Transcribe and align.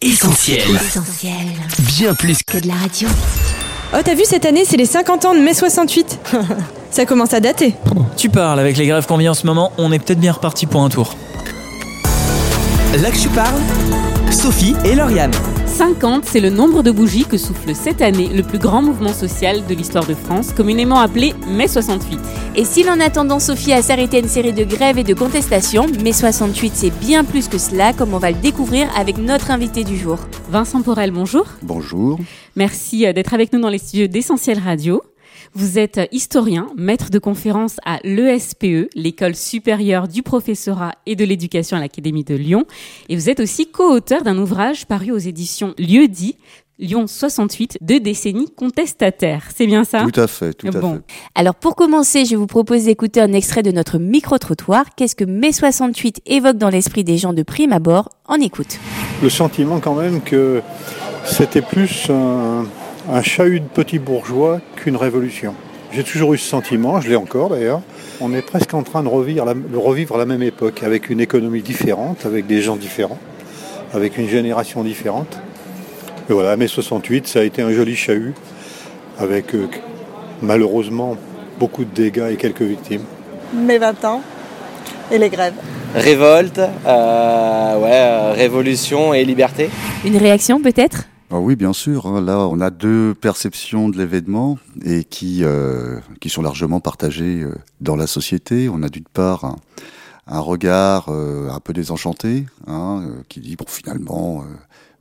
Essentiel. 0.00 0.60
Essentiel. 0.76 1.34
Bien 1.80 2.14
plus 2.14 2.38
Que 2.46 2.58
de 2.58 2.68
la 2.68 2.74
radio. 2.74 3.08
Oh, 3.92 3.96
t'as 4.04 4.14
vu, 4.14 4.22
cette 4.24 4.46
année, 4.46 4.62
c'est 4.64 4.76
les 4.76 4.86
50 4.86 5.24
ans 5.24 5.34
de 5.34 5.40
mai 5.40 5.54
68. 5.54 6.20
Ça 6.92 7.04
commence 7.04 7.34
à 7.34 7.40
dater. 7.40 7.74
Tu 8.16 8.28
parles, 8.28 8.60
avec 8.60 8.76
les 8.76 8.86
grèves 8.86 9.06
qu'on 9.06 9.16
vit 9.16 9.28
en 9.28 9.34
ce 9.34 9.44
moment, 9.44 9.72
on 9.76 9.90
est 9.90 9.98
peut-être 9.98 10.20
bien 10.20 10.30
reparti 10.30 10.66
pour 10.66 10.84
un 10.84 10.88
tour. 10.88 11.16
Là 12.96 13.10
que 13.10 13.18
tu 13.18 13.28
parles, 13.30 13.60
Sophie 14.30 14.76
et 14.84 14.94
Lauriane. 14.94 15.32
50, 15.78 16.24
c'est 16.24 16.40
le 16.40 16.50
nombre 16.50 16.82
de 16.82 16.90
bougies 16.90 17.24
que 17.24 17.38
souffle 17.38 17.72
cette 17.72 18.02
année 18.02 18.26
le 18.26 18.42
plus 18.42 18.58
grand 18.58 18.82
mouvement 18.82 19.12
social 19.12 19.64
de 19.64 19.74
l'histoire 19.76 20.04
de 20.04 20.14
France, 20.14 20.52
communément 20.52 20.98
appelé 20.98 21.34
mai 21.46 21.68
68. 21.68 22.18
Et 22.56 22.64
si 22.64 22.84
en 22.90 22.98
attendant 22.98 23.38
Sophie 23.38 23.72
à 23.72 23.80
s'arrêter 23.80 24.18
une 24.18 24.26
série 24.26 24.52
de 24.52 24.64
grèves 24.64 24.98
et 24.98 25.04
de 25.04 25.14
contestations, 25.14 25.86
mai 26.02 26.12
68 26.12 26.72
c'est 26.74 26.90
bien 26.90 27.22
plus 27.22 27.46
que 27.46 27.58
cela, 27.58 27.92
comme 27.92 28.12
on 28.12 28.18
va 28.18 28.32
le 28.32 28.38
découvrir 28.38 28.88
avec 28.98 29.18
notre 29.18 29.52
invité 29.52 29.84
du 29.84 29.96
jour. 29.96 30.18
Vincent 30.50 30.82
Porel, 30.82 31.12
bonjour. 31.12 31.46
Bonjour. 31.62 32.18
Merci 32.56 33.06
euh, 33.06 33.12
d'être 33.12 33.32
avec 33.32 33.52
nous 33.52 33.60
dans 33.60 33.68
les 33.68 33.78
studios 33.78 34.08
d'Essentiel 34.08 34.58
Radio. 34.58 35.00
Vous 35.58 35.76
êtes 35.76 36.00
historien, 36.12 36.68
maître 36.76 37.10
de 37.10 37.18
conférence 37.18 37.78
à 37.84 37.98
l'ESPE, 38.04 38.90
l'école 38.94 39.34
supérieure 39.34 40.06
du 40.06 40.22
professorat 40.22 40.92
et 41.04 41.16
de 41.16 41.24
l'éducation 41.24 41.76
à 41.76 41.80
l'Académie 41.80 42.22
de 42.22 42.36
Lyon. 42.36 42.64
Et 43.08 43.16
vous 43.16 43.28
êtes 43.28 43.40
aussi 43.40 43.66
co-auteur 43.66 44.22
d'un 44.22 44.38
ouvrage 44.38 44.86
paru 44.86 45.10
aux 45.10 45.18
éditions 45.18 45.74
Lieu 45.76 46.06
dit, 46.06 46.36
Lyon 46.78 47.08
68, 47.08 47.78
deux 47.80 47.98
décennies 47.98 48.48
contestataires. 48.54 49.48
C'est 49.52 49.66
bien 49.66 49.82
ça? 49.82 50.04
Tout 50.08 50.20
à 50.20 50.28
fait, 50.28 50.52
tout 50.54 50.68
à 50.68 50.70
Bon. 50.70 50.94
fait. 50.94 51.00
Alors 51.34 51.56
pour 51.56 51.74
commencer, 51.74 52.24
je 52.24 52.36
vous 52.36 52.46
propose 52.46 52.84
d'écouter 52.84 53.20
un 53.20 53.32
extrait 53.32 53.64
de 53.64 53.72
notre 53.72 53.98
micro-trottoir. 53.98 54.84
Qu'est-ce 54.96 55.16
que 55.16 55.24
mai 55.24 55.50
68 55.50 56.20
évoque 56.26 56.56
dans 56.58 56.68
l'esprit 56.70 57.02
des 57.02 57.18
gens 57.18 57.32
de 57.32 57.42
prime 57.42 57.72
abord? 57.72 58.10
On 58.28 58.40
écoute. 58.40 58.78
le 59.24 59.28
sentiment 59.28 59.80
quand 59.80 59.96
même 59.96 60.20
que 60.22 60.62
c'était 61.24 61.62
plus 61.62 62.08
un, 62.10 62.64
un 63.10 63.22
chahut 63.22 63.60
de 63.60 63.68
petits 63.68 63.98
bourgeois 63.98 64.60
qu'une 64.76 64.96
révolution. 64.96 65.54
J'ai 65.92 66.04
toujours 66.04 66.34
eu 66.34 66.38
ce 66.38 66.46
sentiment, 66.46 67.00
je 67.00 67.08
l'ai 67.08 67.16
encore 67.16 67.48
d'ailleurs. 67.48 67.80
On 68.20 68.34
est 68.34 68.42
presque 68.42 68.74
en 68.74 68.82
train 68.82 69.02
de 69.02 69.08
revivre, 69.08 69.44
la, 69.44 69.54
de 69.54 69.76
revivre 69.76 70.18
la 70.18 70.26
même 70.26 70.42
époque 70.42 70.82
avec 70.82 71.08
une 71.08 71.20
économie 71.20 71.62
différente, 71.62 72.26
avec 72.26 72.46
des 72.46 72.60
gens 72.60 72.76
différents, 72.76 73.18
avec 73.94 74.18
une 74.18 74.28
génération 74.28 74.84
différente. 74.84 75.38
Et 76.28 76.32
voilà, 76.34 76.56
mai 76.56 76.68
68, 76.68 77.26
ça 77.26 77.40
a 77.40 77.42
été 77.42 77.62
un 77.62 77.72
joli 77.72 77.96
chahut 77.96 78.34
avec 79.18 79.54
euh, 79.54 79.66
malheureusement 80.42 81.16
beaucoup 81.58 81.84
de 81.84 81.94
dégâts 81.94 82.28
et 82.32 82.36
quelques 82.36 82.62
victimes. 82.62 83.02
mes 83.54 83.78
20 83.78 84.04
ans 84.04 84.22
et 85.10 85.16
les 85.16 85.30
grèves. 85.30 85.54
Révolte, 85.94 86.58
euh, 86.58 87.78
ouais, 87.78 87.90
euh, 87.90 88.32
révolution 88.36 89.14
et 89.14 89.24
liberté. 89.24 89.70
Une 90.04 90.18
réaction 90.18 90.60
peut-être? 90.60 91.04
Ah 91.30 91.40
oui, 91.40 91.56
bien 91.56 91.74
sûr. 91.74 92.06
hein. 92.06 92.22
Là, 92.22 92.48
on 92.48 92.58
a 92.60 92.70
deux 92.70 93.14
perceptions 93.14 93.90
de 93.90 93.98
l'événement 93.98 94.58
et 94.82 95.04
qui, 95.04 95.44
euh, 95.44 96.00
qui 96.20 96.30
sont 96.30 96.40
largement 96.40 96.80
partagées 96.80 97.42
euh, 97.42 97.54
dans 97.82 97.96
la 97.96 98.06
société. 98.06 98.70
On 98.70 98.82
a 98.82 98.88
d'une 98.88 99.04
part 99.04 99.56
un, 100.26 100.40
regard 100.40 101.10
euh, 101.10 101.50
un 101.50 101.60
peu 101.60 101.74
désenchanté 101.74 102.46
hein, 102.66 103.04
qui 103.28 103.40
dit, 103.40 103.56
bon, 103.56 103.66
finalement, 103.68 104.42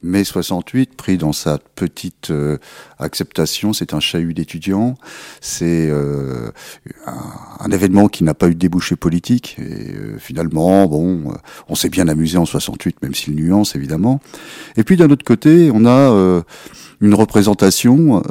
mai 0.04 0.24
68, 0.24 0.96
pris 0.96 1.18
dans 1.18 1.34
sa 1.34 1.58
petite 1.76 2.30
euh, 2.30 2.58
acceptation, 3.00 3.74
c'est 3.74 3.94
un 3.94 4.00
chahut 4.00 4.34
d'étudiants, 4.34 4.96
c'est 5.42 5.88
euh, 5.90 6.52
un, 7.60 7.72
événement 7.72 8.08
qui 8.08 8.24
n'a 8.24 8.34
pas 8.34 8.48
eu 8.48 8.54
de 8.54 8.60
débouché 8.60 8.96
politique. 8.96 9.58
Et 9.60 9.96
euh, 9.96 10.18
finalement, 10.20 10.86
bon, 10.88 11.32
euh, 11.32 11.34
on 11.68 11.76
s'est 11.76 11.90
bien 11.90 12.08
amusé 12.08 12.38
en 12.38 12.46
68, 12.46 13.02
même 13.02 13.14
s'il 13.14 13.36
nuance 13.36 13.76
évidemment. 13.76 14.22
Et 14.78 14.84
puis 14.84 14.98
d'un 14.98 15.10
autre 15.10 15.26
côté, 15.26 15.72
on 15.74 15.86
a 15.86 16.44
une 17.02 17.14
représentation 17.14 18.22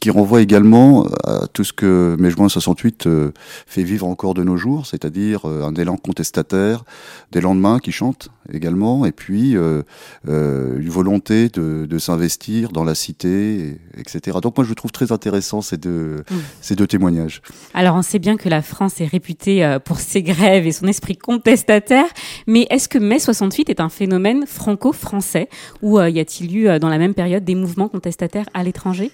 qui 0.00 0.10
renvoie 0.10 0.40
également 0.42 1.06
à 1.24 1.46
tout 1.52 1.64
ce 1.64 1.72
que 1.72 2.16
mai 2.18 2.30
juin 2.30 2.48
68 2.48 3.06
euh, 3.06 3.30
fait 3.66 3.82
vivre 3.82 4.06
encore 4.06 4.34
de 4.34 4.42
nos 4.42 4.56
jours, 4.56 4.86
c'est-à-dire 4.86 5.46
euh, 5.46 5.62
un 5.64 5.74
élan 5.74 5.96
contestataire, 5.96 6.84
des 7.32 7.40
lendemains 7.40 7.78
qui 7.78 7.92
chantent 7.92 8.28
également, 8.52 9.04
et 9.06 9.12
puis 9.12 9.56
euh, 9.56 9.82
une 10.26 10.88
volonté 10.88 11.48
de, 11.48 11.86
de 11.86 11.98
s'investir 11.98 12.70
dans 12.70 12.84
la 12.84 12.94
cité, 12.94 13.58
et- 13.58 14.00
etc. 14.00 14.38
Donc 14.42 14.56
moi 14.56 14.64
je 14.66 14.72
trouve 14.74 14.92
très 14.92 15.12
intéressant 15.12 15.60
ces 15.62 15.76
deux, 15.76 16.22
ces 16.60 16.74
deux 16.76 16.86
témoignages. 16.86 17.42
Alors 17.74 17.96
on 17.96 18.02
sait 18.02 18.18
bien 18.18 18.36
que 18.36 18.48
la 18.48 18.62
France 18.62 19.00
est 19.00 19.06
réputée 19.06 19.76
pour 19.84 19.98
ses 20.00 20.22
grèves 20.22 20.66
et 20.66 20.72
son 20.72 20.86
esprit 20.86 21.16
contestataire, 21.16 22.06
mais 22.46 22.66
est-ce 22.70 22.88
que 22.88 22.98
mai 22.98 23.18
68 23.18 23.68
est 23.70 23.80
un 23.80 23.88
phénomène 23.88 24.46
franco-français 24.46 25.48
ou 25.82 26.00
y 26.00 26.20
a-t-il 26.20 26.56
eu 26.56 26.78
dans 26.78 26.88
la 26.88 26.98
même 26.98 27.14
période 27.14 27.44
des 27.44 27.54
mouvements 27.54 27.88
contestataires 27.88 28.46
à 28.54 28.62
l'étranger? 28.62 29.10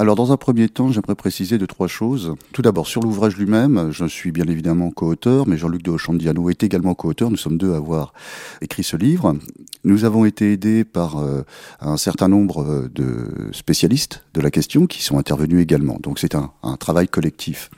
Alors, 0.00 0.14
dans 0.14 0.30
un 0.30 0.36
premier 0.36 0.68
temps, 0.68 0.92
j'aimerais 0.92 1.16
préciser 1.16 1.58
deux, 1.58 1.66
trois 1.66 1.88
choses. 1.88 2.36
Tout 2.52 2.62
d'abord, 2.62 2.86
sur 2.86 3.02
l'ouvrage 3.02 3.36
lui-même, 3.36 3.90
je 3.90 4.04
suis 4.04 4.30
bien 4.30 4.46
évidemment 4.46 4.92
co-auteur, 4.92 5.48
mais 5.48 5.56
Jean-Luc 5.56 5.82
de 5.82 5.90
Ochandiano 5.90 6.48
est 6.50 6.62
également 6.62 6.94
co-auteur. 6.94 7.32
Nous 7.32 7.36
sommes 7.36 7.58
deux 7.58 7.72
à 7.72 7.78
avoir 7.78 8.12
écrit 8.60 8.84
ce 8.84 8.96
livre. 8.96 9.34
Nous 9.82 10.04
avons 10.04 10.24
été 10.24 10.52
aidés 10.52 10.84
par 10.84 11.18
euh, 11.18 11.42
un 11.80 11.96
certain 11.96 12.28
nombre 12.28 12.62
euh, 12.62 12.88
de 12.94 13.50
spécialistes 13.50 14.22
de 14.34 14.40
la 14.40 14.52
question 14.52 14.86
qui 14.86 15.02
sont 15.02 15.18
intervenus 15.18 15.60
également. 15.60 15.98
Donc, 16.00 16.20
c'est 16.20 16.36
un, 16.36 16.52
travail 16.78 17.08
collectif. 17.08 17.68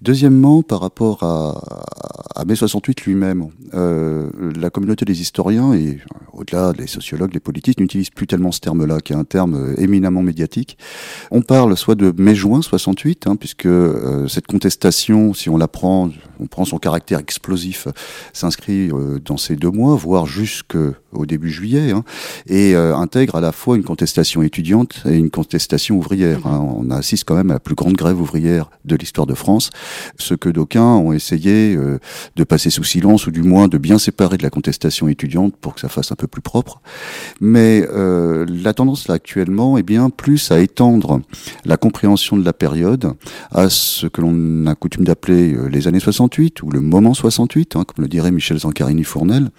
Deuxièmement, 0.00 0.62
par 0.62 0.80
rapport 0.80 1.24
à, 1.24 2.44
mai 2.44 2.54
68 2.54 3.02
lui-même, 3.02 3.48
euh, 3.74 4.30
la 4.56 4.70
communauté 4.70 5.04
des 5.04 5.20
historiens 5.20 5.72
et 5.72 5.98
au-delà 6.32 6.72
des 6.72 6.86
sociologues, 6.86 7.34
les 7.34 7.40
politistes 7.40 7.80
n'utilisent 7.80 8.10
plus 8.10 8.28
tellement 8.28 8.52
ce 8.52 8.60
terme-là, 8.60 9.00
qui 9.00 9.12
est 9.12 9.16
un 9.16 9.24
terme 9.24 9.74
éminemment 9.76 10.22
médiatique. 10.22 10.78
Parle 11.48 11.76
soit 11.78 11.94
de 11.94 12.12
mai-juin 12.16 12.60
68, 12.62 13.26
hein, 13.26 13.34
puisque 13.34 13.66
euh, 13.66 14.28
cette 14.28 14.46
contestation, 14.46 15.32
si 15.32 15.48
on 15.48 15.56
la 15.56 15.66
prend, 15.66 16.10
on 16.40 16.46
prend 16.46 16.64
son 16.64 16.78
caractère 16.78 17.18
explosif, 17.18 17.88
s'inscrit 18.32 18.90
euh, 18.90 19.18
dans 19.24 19.36
ces 19.36 19.56
deux 19.56 19.70
mois, 19.70 19.96
voire 19.96 20.26
jusqu'au 20.26 21.26
début 21.26 21.50
juillet, 21.50 21.90
hein, 21.90 22.04
et 22.46 22.74
euh, 22.74 22.96
intègre 22.96 23.36
à 23.36 23.40
la 23.40 23.52
fois 23.52 23.76
une 23.76 23.84
contestation 23.84 24.42
étudiante 24.42 25.02
et 25.06 25.16
une 25.16 25.30
contestation 25.30 25.96
ouvrière. 25.96 26.46
hein. 26.46 26.64
On 26.76 26.90
assiste 26.90 27.24
quand 27.24 27.34
même 27.34 27.50
à 27.50 27.54
la 27.54 27.60
plus 27.60 27.74
grande 27.74 27.94
grève 27.94 28.20
ouvrière 28.20 28.70
de 28.84 28.96
l'histoire 28.96 29.26
de 29.26 29.34
France, 29.34 29.70
ce 30.16 30.34
que 30.34 30.48
d'aucuns 30.48 30.96
ont 30.96 31.12
essayé 31.12 31.74
euh, 31.76 31.98
de 32.36 32.44
passer 32.44 32.70
sous 32.70 32.84
silence, 32.84 33.26
ou 33.26 33.30
du 33.30 33.42
moins 33.42 33.68
de 33.68 33.78
bien 33.78 33.98
séparer 33.98 34.36
de 34.36 34.42
la 34.42 34.50
contestation 34.50 35.08
étudiante 35.08 35.54
pour 35.56 35.74
que 35.74 35.80
ça 35.80 35.88
fasse 35.88 36.12
un 36.12 36.16
peu 36.16 36.26
plus 36.26 36.42
propre. 36.42 36.80
Mais 37.40 37.86
euh, 37.92 38.46
la 38.48 38.72
tendance 38.72 39.08
là 39.08 39.14
actuellement 39.14 39.78
est 39.78 39.82
bien 39.82 40.10
plus 40.10 40.50
à 40.50 40.60
étendre 40.60 41.20
la 41.64 41.76
compréhension 41.76 42.36
de 42.36 42.44
la 42.44 42.52
période 42.52 43.12
à 43.50 43.68
ce 43.68 44.06
que 44.06 44.20
l'on 44.20 44.66
a 44.66 44.74
coutume 44.74 45.04
d'appeler 45.04 45.54
euh, 45.54 45.68
les 45.68 45.88
années 45.88 46.00
68 46.28 46.62
ou 46.62 46.70
le 46.70 46.80
moment 46.80 47.14
68, 47.14 47.76
hein, 47.76 47.84
comme 47.84 48.02
le 48.02 48.08
dirait 48.08 48.30
Michel 48.30 48.58
Zancarini-Fournel, 48.58 49.50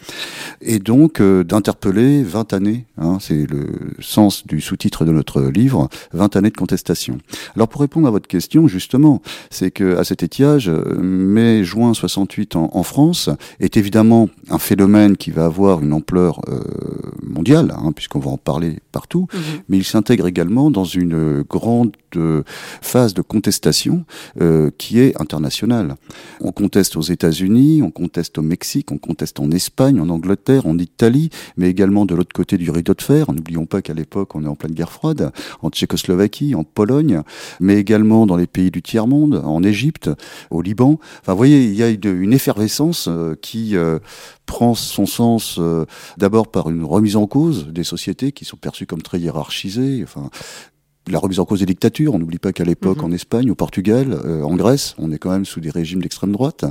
et 0.61 0.79
donc 0.79 1.19
euh, 1.19 1.43
d'interpeller 1.43 2.21
20 2.23 2.53
années, 2.53 2.85
hein, 2.97 3.17
c'est 3.19 3.49
le 3.49 3.67
sens 3.99 4.45
du 4.45 4.61
sous-titre 4.61 5.03
de 5.05 5.11
notre 5.11 5.41
livre, 5.41 5.89
20 6.13 6.35
années 6.35 6.51
de 6.51 6.57
contestation. 6.57 7.17
Alors 7.55 7.67
pour 7.67 7.81
répondre 7.81 8.07
à 8.07 8.11
votre 8.11 8.27
question, 8.27 8.67
justement, 8.67 9.21
c'est 9.49 9.71
que 9.71 9.97
à 9.97 10.03
cet 10.03 10.21
étiage, 10.21 10.69
euh, 10.69 10.99
mai-juin 10.99 11.93
68 11.93 12.55
en, 12.55 12.69
en 12.73 12.83
France 12.83 13.29
est 13.59 13.75
évidemment 13.77 14.29
un 14.49 14.59
phénomène 14.59 15.17
qui 15.17 15.31
va 15.31 15.45
avoir 15.45 15.81
une 15.81 15.93
ampleur 15.93 16.41
euh, 16.49 16.61
mondiale, 17.23 17.73
hein, 17.75 17.91
puisqu'on 17.93 18.19
va 18.19 18.29
en 18.29 18.37
parler 18.37 18.79
partout, 18.91 19.27
mais 19.69 19.77
il 19.77 19.83
s'intègre 19.83 20.27
également 20.27 20.69
dans 20.69 20.83
une 20.83 21.43
grande 21.43 21.95
phase 22.81 23.13
de 23.13 23.21
contestation 23.21 24.05
euh, 24.41 24.71
qui 24.77 24.99
est 24.99 25.19
internationale. 25.21 25.95
On 26.41 26.51
conteste 26.59 26.97
aux 26.97 27.01
États-Unis, 27.01 27.81
on 27.81 27.89
conteste 27.89 28.37
au 28.37 28.41
Mexique, 28.41 28.91
on 28.91 28.97
conteste 28.97 29.39
en 29.39 29.49
Espagne, 29.49 30.01
en 30.01 30.09
Angleterre, 30.09 30.67
en 30.67 30.77
Italie, 30.77 31.29
mais 31.55 31.69
également 31.69 32.05
de 32.05 32.13
l'autre 32.13 32.33
côté 32.33 32.57
du 32.57 32.69
rideau 32.69 32.93
de 32.93 33.01
fer. 33.01 33.31
N'oublions 33.31 33.65
pas 33.65 33.81
qu'à 33.81 33.93
l'époque, 33.93 34.35
on 34.35 34.43
est 34.43 34.47
en 34.47 34.55
pleine 34.55 34.73
guerre 34.73 34.91
froide, 34.91 35.31
en 35.61 35.69
Tchécoslovaquie, 35.69 36.55
en 36.55 36.65
Pologne, 36.65 37.21
mais 37.61 37.77
également 37.77 38.25
dans 38.25 38.35
les 38.35 38.45
pays 38.45 38.71
du 38.71 38.81
tiers-monde, 38.81 39.41
en 39.45 39.63
Égypte, 39.63 40.09
au 40.51 40.61
Liban. 40.61 40.99
Enfin, 41.21 41.31
vous 41.31 41.37
voyez, 41.37 41.63
il 41.63 41.75
y 41.75 41.83
a 41.83 41.87
une, 41.87 42.33
effervescence 42.33 43.07
euh, 43.07 43.35
qui 43.41 43.77
euh, 43.77 43.99
prend 44.45 44.75
son 44.75 45.05
sens 45.05 45.55
euh, 45.59 45.85
d'abord 46.17 46.51
par 46.51 46.69
une 46.69 46.83
remise 46.83 47.15
en 47.15 47.25
cause 47.25 47.67
des 47.67 47.85
sociétés 47.85 48.33
qui 48.33 48.43
sont 48.43 48.57
perçues 48.57 48.85
comme 48.85 49.01
très 49.01 49.19
hiérarchisées. 49.19 50.03
La 51.11 51.19
remise 51.19 51.39
en 51.39 51.45
cause 51.45 51.59
des 51.59 51.65
dictatures. 51.65 52.13
On 52.13 52.19
n'oublie 52.19 52.39
pas 52.39 52.53
qu'à 52.53 52.63
l'époque, 52.65 52.99
Mhm. 52.99 53.05
en 53.05 53.11
Espagne, 53.11 53.51
au 53.51 53.55
Portugal, 53.55 54.13
euh, 54.25 54.41
en 54.43 54.55
Grèce, 54.55 54.95
on 54.97 55.11
est 55.11 55.17
quand 55.17 55.31
même 55.31 55.45
sous 55.45 55.59
des 55.59 55.69
régimes 55.69 56.01
d'extrême 56.01 56.31
droite. 56.31 56.65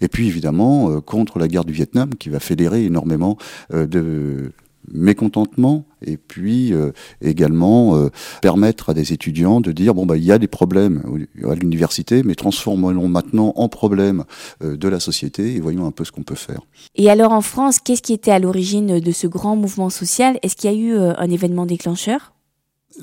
Et 0.00 0.08
puis, 0.08 0.26
évidemment, 0.28 0.90
euh, 0.90 1.00
contre 1.00 1.38
la 1.38 1.48
guerre 1.48 1.64
du 1.64 1.72
Vietnam, 1.72 2.14
qui 2.14 2.28
va 2.28 2.40
fédérer 2.40 2.84
énormément 2.84 3.36
euh, 3.72 3.86
de 3.86 4.52
mécontentement 4.92 5.84
et 6.04 6.16
puis 6.16 6.72
euh, 6.72 6.90
également 7.20 7.96
euh, 7.96 8.08
permettre 8.40 8.90
à 8.90 8.94
des 8.94 9.12
étudiants 9.12 9.60
de 9.60 9.70
dire 9.70 9.94
bon 9.94 10.06
bah 10.06 10.16
il 10.16 10.24
y 10.24 10.32
a 10.32 10.38
des 10.38 10.48
problèmes 10.48 11.02
à 11.48 11.54
l'université, 11.54 12.22
mais 12.24 12.34
transformons-les 12.34 13.06
maintenant 13.08 13.52
en 13.56 13.68
problèmes 13.68 14.24
euh, 14.62 14.76
de 14.76 14.88
la 14.88 14.98
société 15.00 15.54
et 15.54 15.60
voyons 15.60 15.86
un 15.86 15.92
peu 15.92 16.04
ce 16.04 16.10
qu'on 16.12 16.24
peut 16.24 16.34
faire. 16.34 16.62
Et 16.96 17.08
alors 17.10 17.30
en 17.32 17.42
France, 17.42 17.78
qu'est-ce 17.78 18.02
qui 18.02 18.12
était 18.12 18.32
à 18.32 18.40
l'origine 18.40 18.98
de 18.98 19.12
ce 19.12 19.26
grand 19.28 19.54
mouvement 19.54 19.90
social? 19.90 20.38
Est-ce 20.42 20.56
qu'il 20.56 20.70
y 20.70 20.74
a 20.74 20.76
eu 20.76 20.96
un 20.96 21.30
événement 21.30 21.66
déclencheur? 21.66 22.32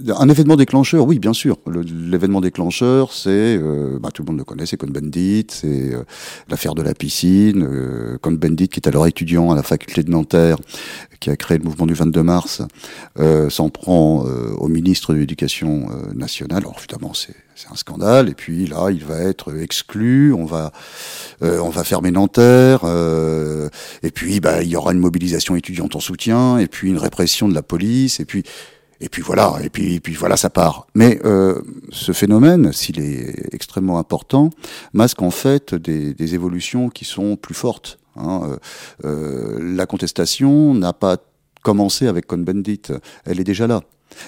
Un 0.08 0.30
événement 0.30 0.56
déclencheur, 0.56 1.06
oui, 1.06 1.20
bien 1.20 1.34
sûr. 1.34 1.58
L'événement 1.68 2.42
déclencheur, 2.42 3.14
c'est, 3.14 3.30
euh, 3.30 4.00
bah, 4.00 4.10
tout 4.14 4.24
le 4.24 4.28
monde 4.28 4.38
le 4.38 4.44
connaît, 4.44 4.66
c'est 4.66 4.78
Cohn-Bendit, 4.78 5.48
c'est 5.50 5.94
euh, 5.94 6.04
l'affaire 6.50 6.76
de 6.76 6.82
la 6.82 6.94
piscine. 6.94 7.64
Euh, 7.64 8.18
Cohn-Bendit, 8.22 8.70
qui 8.70 8.80
est 8.80 8.88
alors 8.88 9.08
étudiant 9.08 9.52
à 9.52 9.56
la 9.56 9.64
faculté 9.64 10.04
de 10.04 10.12
Nanterre, 10.12 10.58
qui 11.20 11.30
a 11.30 11.36
créé 11.36 11.58
le 11.58 11.64
mouvement 11.64 11.86
du 11.86 11.94
22 11.94 12.24
mars, 12.24 12.62
euh, 13.20 13.50
s'en 13.50 13.70
prend 13.70 14.26
au 14.58 14.68
ministre 14.68 15.14
de 15.14 15.20
l'Éducation 15.20 15.88
nationale. 16.16 16.60
Alors 16.60 16.76
évidemment, 16.80 17.14
c'est 17.14 17.36
un 17.72 17.76
scandale. 17.76 18.30
Et 18.30 18.34
puis 18.34 18.68
là, 18.68 18.90
il 18.92 19.04
va 19.04 19.20
être 19.20 19.56
exclu. 19.60 20.34
On 20.34 20.46
va, 20.46 20.72
on 21.42 21.70
va 21.70 21.84
fermer 21.84 22.12
Nanterre. 22.12 22.86
et 24.04 24.12
puis, 24.12 24.40
bah, 24.40 24.62
il 24.62 24.70
y 24.70 24.76
aura 24.76 24.94
une 24.94 25.00
mobilisation 25.00 25.56
étudiante 25.56 25.96
en 25.96 26.00
soutien. 26.00 26.58
Et 26.58 26.68
puis 26.68 26.90
une 26.90 26.98
répression 26.98 27.48
de 27.50 27.54
la 27.54 27.64
police. 27.64 28.20
Et 28.20 28.26
puis 28.26 28.44
et 29.02 29.10
puis 29.10 29.22
voilà, 29.22 29.56
et 29.64 29.70
puis, 29.70 29.96
et 29.96 30.00
puis 30.00 30.14
voilà, 30.14 30.36
ça 30.38 30.50
part. 30.50 30.88
Mais 30.94 31.20
euh, 31.24 31.62
ce 31.90 32.12
phénomène, 32.12 32.74
s'il 32.74 33.00
est 33.00 33.54
extrêmement 33.54 33.98
important, 33.98 34.50
masque 34.94 35.22
en 35.22 35.32
fait 35.32 35.74
des, 35.74 36.36
évolutions 36.36 36.90
qui 36.90 37.06
sont 37.06 37.36
plus 37.36 37.56
fortes. 37.56 38.00
Hein. 38.16 38.42
Euh, 38.44 38.58
euh 39.06 39.76
la 39.76 39.86
contestation 39.86 40.74
n'a 40.74 40.94
pas 40.94 41.18
commencé 41.62 42.08
avec 42.08 42.28
Cohn-Bendit, 42.28 42.92
elle 43.26 43.40
est 43.40 43.44
déjà 43.44 43.68
là. 43.68 43.82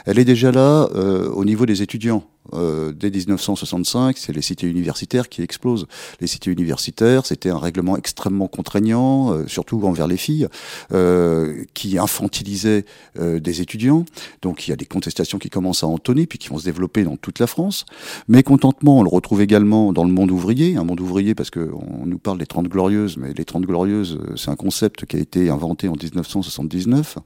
Elle 0.05 0.19
est 0.19 0.25
déjà 0.25 0.51
là 0.51 0.87
au 1.33 1.43
niveau 1.43 1.65
des 1.65 1.81
étudiants. 1.81 2.23
Euh, 2.53 2.91
dès 2.91 3.09
1965, 3.09 4.17
c'est 4.17 4.33
les 4.33 4.41
cités 4.41 4.67
universitaires 4.67 5.29
qui 5.29 5.41
explosent. 5.41 5.87
Les 6.19 6.27
cités 6.27 6.51
universitaires, 6.51 7.25
c'était 7.25 7.49
un 7.49 7.57
règlement 7.57 7.97
extrêmement 7.97 8.47
contraignant, 8.47 9.31
euh, 9.31 9.47
surtout 9.47 9.81
envers 9.83 10.07
les 10.07 10.17
filles, 10.17 10.47
euh, 10.91 11.63
qui 11.73 11.97
infantilisait 11.97 12.85
euh, 13.19 13.39
des 13.39 13.61
étudiants. 13.61 14.05
Donc 14.41 14.67
il 14.67 14.71
y 14.71 14.73
a 14.73 14.75
des 14.75 14.85
contestations 14.85 15.37
qui 15.37 15.49
commencent 15.49 15.83
à 15.83 15.87
entonner, 15.87 16.25
puis 16.25 16.39
qui 16.39 16.49
vont 16.49 16.57
se 16.57 16.65
développer 16.65 17.03
dans 17.03 17.15
toute 17.15 17.39
la 17.39 17.47
France. 17.47 17.85
Mécontentement, 18.27 18.99
on 18.99 19.03
le 19.03 19.09
retrouve 19.09 19.41
également 19.41 19.93
dans 19.93 20.03
le 20.03 20.11
monde 20.11 20.31
ouvrier, 20.31 20.77
un 20.77 20.83
monde 20.83 20.99
ouvrier 20.99 21.35
parce 21.35 21.49
qu'on 21.49 22.05
nous 22.05 22.19
parle 22.19 22.37
des 22.37 22.45
Trente 22.45 22.67
Glorieuses, 22.67 23.17
mais 23.17 23.33
les 23.33 23.45
Trente 23.45 23.65
Glorieuses, 23.65 24.19
c'est 24.35 24.49
un 24.49 24.55
concept 24.55 25.05
qui 25.05 25.15
a 25.15 25.19
été 25.19 25.49
inventé 25.49 25.87
en 25.87 25.93
1979, 25.93 27.17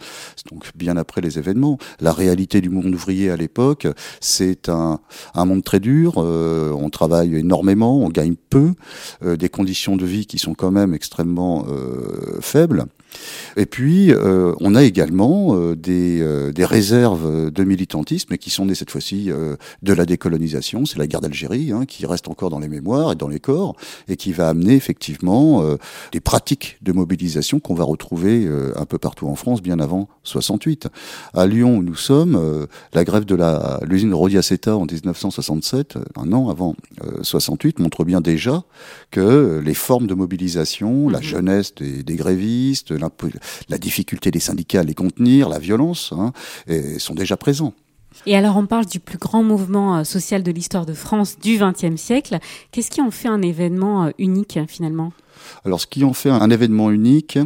donc 0.51 0.71
bien 0.75 0.97
après 0.97 1.21
les 1.21 1.39
événements. 1.39 1.77
La 1.99 2.11
réalité 2.11 2.61
du 2.61 2.69
monde 2.69 2.93
ouvrier 2.93 3.29
à 3.29 3.37
l'époque, 3.37 3.87
c'est 4.19 4.69
un 4.69 4.99
un 5.33 5.45
monde 5.45 5.63
très 5.63 5.79
dur, 5.79 6.15
euh, 6.17 6.71
on 6.71 6.89
travaille 6.89 7.35
énormément, 7.35 7.99
on 7.99 8.09
gagne 8.09 8.35
peu, 8.49 8.73
euh, 9.23 9.37
des 9.37 9.49
conditions 9.49 9.95
de 9.95 10.05
vie 10.05 10.25
qui 10.25 10.37
sont 10.37 10.53
quand 10.53 10.71
même 10.71 10.93
extrêmement 10.93 11.65
euh, 11.69 12.39
faibles. 12.41 12.85
Et 13.57 13.65
puis, 13.65 14.11
euh, 14.11 14.53
on 14.59 14.75
a 14.75 14.83
également 14.83 15.55
euh, 15.55 15.75
des, 15.75 16.21
euh, 16.21 16.51
des, 16.51 16.65
réserves 16.65 17.51
de 17.51 17.63
militantisme 17.63 18.37
qui 18.37 18.49
sont 18.49 18.65
nées 18.65 18.75
cette 18.75 18.89
fois-ci 18.89 19.29
de 19.81 19.93
la 19.93 20.05
décolonisation. 20.05 20.85
C'est 20.85 20.97
la 20.97 21.07
guerre 21.07 21.21
d'Algérie 21.21 21.71
hein, 21.71 21.85
qui 21.85 22.05
reste 22.05 22.27
encore 22.27 22.49
dans 22.49 22.59
les 22.59 22.67
mémoires 22.67 23.11
et 23.11 23.15
dans 23.15 23.27
les 23.27 23.39
corps 23.39 23.75
et 24.07 24.15
qui 24.15 24.33
va 24.33 24.49
amener 24.49 24.73
effectivement 24.73 25.63
des 26.11 26.19
pratiques 26.19 26.77
de 26.81 26.91
mobilisation 26.91 27.59
qu'on 27.59 27.75
va 27.75 27.83
retrouver 27.83 28.49
un 28.75 28.85
peu 28.85 28.97
partout 28.97 29.27
en 29.27 29.35
France 29.35 29.61
bien 29.61 29.79
avant 29.79 30.09
68. 30.23 30.87
À 31.33 31.45
Lyon 31.45 31.77
où 31.77 31.83
nous 31.83 31.95
sommes, 31.95 32.67
la 32.93 33.03
grève 33.03 33.25
de 33.25 33.37
l'usine 33.85 34.13
Rodiaceta 34.13 34.75
en 34.75 34.85
1967, 34.85 35.97
un 36.15 36.33
an 36.33 36.49
avant 36.49 36.75
68, 37.21 37.79
montre 37.79 38.03
bien 38.03 38.21
déjà 38.21 38.63
que 39.11 39.61
les 39.63 39.75
formes 39.75 40.07
de 40.07 40.15
mobilisation, 40.15 41.09
la 41.09 41.19
mmh 41.19 41.23
jeunesse 41.23 41.75
des, 41.75 42.03
des 42.03 42.15
grévistes, 42.15 42.91
la 43.69 43.77
difficulté 43.77 44.31
des 44.31 44.39
syndicats 44.39 44.81
à 44.81 44.83
les 44.83 44.93
contenir, 44.93 45.49
la 45.49 45.59
violence, 45.59 46.13
hein, 46.15 46.31
sont 46.97 47.15
déjà 47.15 47.37
présents. 47.37 47.73
Et 48.25 48.35
alors, 48.35 48.57
on 48.57 48.65
parle 48.65 48.85
du 48.85 48.99
plus 48.99 49.17
grand 49.17 49.43
mouvement 49.43 49.97
euh, 49.97 50.03
social 50.03 50.41
de 50.41 50.51
l'histoire 50.51 50.85
de 50.85 50.93
France 50.93 51.37
du 51.39 51.57
XXe 51.57 51.99
siècle. 51.99 52.39
Qu'est-ce 52.71 52.89
qui 52.89 53.01
en 53.01 53.11
fait 53.11 53.27
un 53.27 53.41
événement 53.41 54.05
euh, 54.05 54.09
unique 54.17 54.57
finalement? 54.67 55.11
Alors, 55.63 55.79
ce 55.79 55.85
qui 55.85 56.03
en 56.03 56.13
fait 56.13 56.29
un, 56.29 56.49
événement 56.49 56.89
unique, 56.89 57.37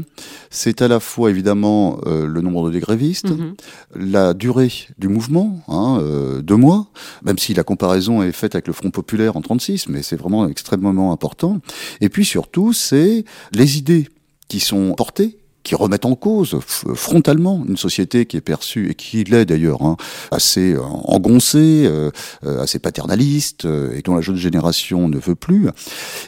c'est 0.50 0.82
à 0.82 0.88
la 0.88 1.00
fois 1.00 1.32
évidemment 1.32 2.00
euh, 2.06 2.26
le 2.28 2.42
nombre 2.42 2.70
de 2.70 2.80
grévistes, 2.80 3.32
mhm. 3.32 3.56
la 3.96 4.34
durée 4.34 4.72
du 4.98 5.10
mouvement, 5.10 5.60
hein, 5.68 6.00
deux 6.42 6.56
mois, 6.56 6.88
même 7.24 7.38
si 7.38 7.54
la 7.54 7.64
comparaison 7.64 8.22
est 8.22 8.32
faite 8.32 8.56
avec 8.56 8.68
le 8.68 8.74
Front 8.74 8.92
populaire 8.92 9.36
en 9.36 9.42
36, 9.42 9.90
mais 9.90 10.02
c'est 10.04 10.16
vraiment 10.16 10.48
extrêmement 10.48 11.12
important. 11.12 11.60
Et 12.00 12.10
puis 12.10 12.24
surtout, 12.24 12.72
c'est 12.72 13.26
les 13.52 13.78
idées 13.78 14.08
qui 14.48 14.60
sont 14.60 14.94
portées 14.94 15.40
qui 15.70 15.76
remettent 15.76 16.08
en 16.08 16.16
cause 16.16 16.58
frontalement 16.96 17.64
une 17.68 17.78
société 17.78 18.26
qui 18.26 18.38
est 18.38 18.42
perçue, 18.42 18.90
et 18.90 18.96
qui 18.96 19.24
l'est 19.24 19.46
d'ailleurs, 19.46 19.84
hein, 19.84 19.98
assez 20.32 20.74
euh, 20.74 20.82
engoncée, 20.82 21.84
euh, 21.86 22.10
euh, 22.44 22.64
assez 22.64 22.80
paternaliste, 22.80 23.66
et 23.66 24.02
dont 24.02 24.16
la 24.16 24.22
jeune 24.22 24.36
génération 24.36 25.08
ne 25.08 25.20
veut 25.20 25.36
plus. 25.36 25.70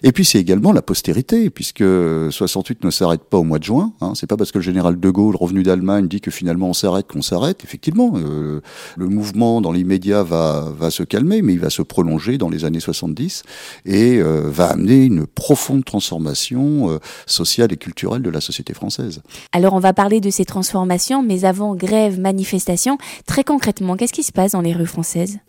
Et 0.03 0.11
puis 0.11 0.25
c'est 0.25 0.37
également 0.37 0.71
la 0.71 0.83
postérité, 0.83 1.49
puisque 1.49 1.83
68 1.83 2.83
ne 2.83 2.91
s'arrête 2.91 3.23
pas 3.23 3.39
au 3.39 3.43
mois 3.43 3.57
de 3.57 3.63
juin. 3.63 3.93
Hein, 4.01 4.13
c'est 4.13 4.27
pas 4.27 4.37
parce 4.37 4.51
que 4.51 4.59
le 4.59 4.63
général 4.63 4.99
de 4.99 5.09
Gaulle, 5.09 5.35
revenu 5.35 5.63
d'Allemagne, 5.63 6.07
dit 6.07 6.21
que 6.21 6.29
finalement 6.29 6.69
on 6.69 6.73
s'arrête 6.73 7.07
qu'on 7.07 7.23
s'arrête. 7.23 7.63
Effectivement, 7.63 8.13
le 8.13 9.07
mouvement 9.07 9.59
dans 9.59 9.71
l'immédiat 9.71 10.21
va, 10.21 10.71
va 10.77 10.91
se 10.91 11.01
calmer, 11.01 11.41
mais 11.41 11.53
il 11.53 11.59
va 11.59 11.71
se 11.71 11.81
prolonger 11.81 12.37
dans 12.37 12.49
les 12.49 12.63
années 12.63 12.79
70 12.79 13.41
et 13.85 14.21
va 14.21 14.67
amener 14.67 15.05
une 15.05 15.25
profonde 15.25 15.83
transformation 15.83 16.99
sociale 17.25 17.73
et 17.73 17.77
culturelle 17.77 18.21
de 18.21 18.29
la 18.29 18.41
société 18.41 18.75
française. 18.75 19.23
Alors 19.51 19.73
on 19.73 19.79
va 19.79 19.93
parler 19.93 20.21
de 20.21 20.29
ces 20.29 20.45
transformations, 20.45 21.23
mais 21.23 21.45
avant 21.45 21.75
grève, 21.75 22.19
manifestation, 22.19 22.97
très 23.25 23.43
concrètement, 23.43 23.95
qu'est-ce 23.95 24.13
qui 24.13 24.23
se 24.23 24.31
passe 24.31 24.51
dans 24.51 24.61
les 24.61 24.73
rues 24.73 24.87
françaises? 24.87 25.39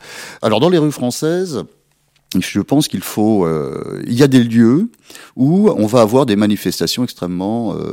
Alors 0.43 0.61
dans 0.61 0.69
les 0.69 0.79
rues 0.79 0.93
françaises, 0.93 1.65
je 2.41 2.61
pense 2.61 2.89
qu'il 2.89 3.03
faut, 3.03 3.45
euh, 3.45 4.03
il 4.07 4.15
y 4.15 4.23
a 4.23 4.29
des 4.29 4.43
lieux 4.43 4.91
où 5.37 5.71
on 5.71 5.87
va 5.87 6.01
avoir 6.01 6.27
des 6.27 6.37
manifestations 6.37 7.05
extrêmement 7.05 7.75
euh, 7.75 7.93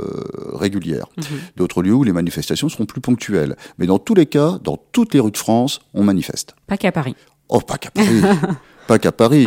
régulières. 0.54 1.08
Mhm. 1.18 1.24
D'autres 1.58 1.82
lieux 1.82 1.94
où 1.94 2.04
les 2.04 2.14
manifestations 2.14 2.70
seront 2.70 2.86
plus 2.86 3.02
ponctuelles. 3.02 3.56
Mais 3.78 3.86
dans 3.86 4.00
tous 4.00 4.14
les 4.14 4.26
cas, 4.26 4.60
dans 4.64 4.78
toutes 4.92 5.14
les 5.14 5.20
rues 5.20 5.32
de 5.32 5.38
France, 5.38 5.82
on 5.94 6.04
manifeste. 6.04 6.56
Pas 6.68 6.78
qu'à 6.78 6.92
Paris. 6.92 7.16
Oh, 7.50 7.60
pas 7.60 7.78
qu'à 7.78 7.92
Paris. 7.92 8.22
pas 8.88 9.00
qu'à 9.00 9.12
Paris. 9.12 9.46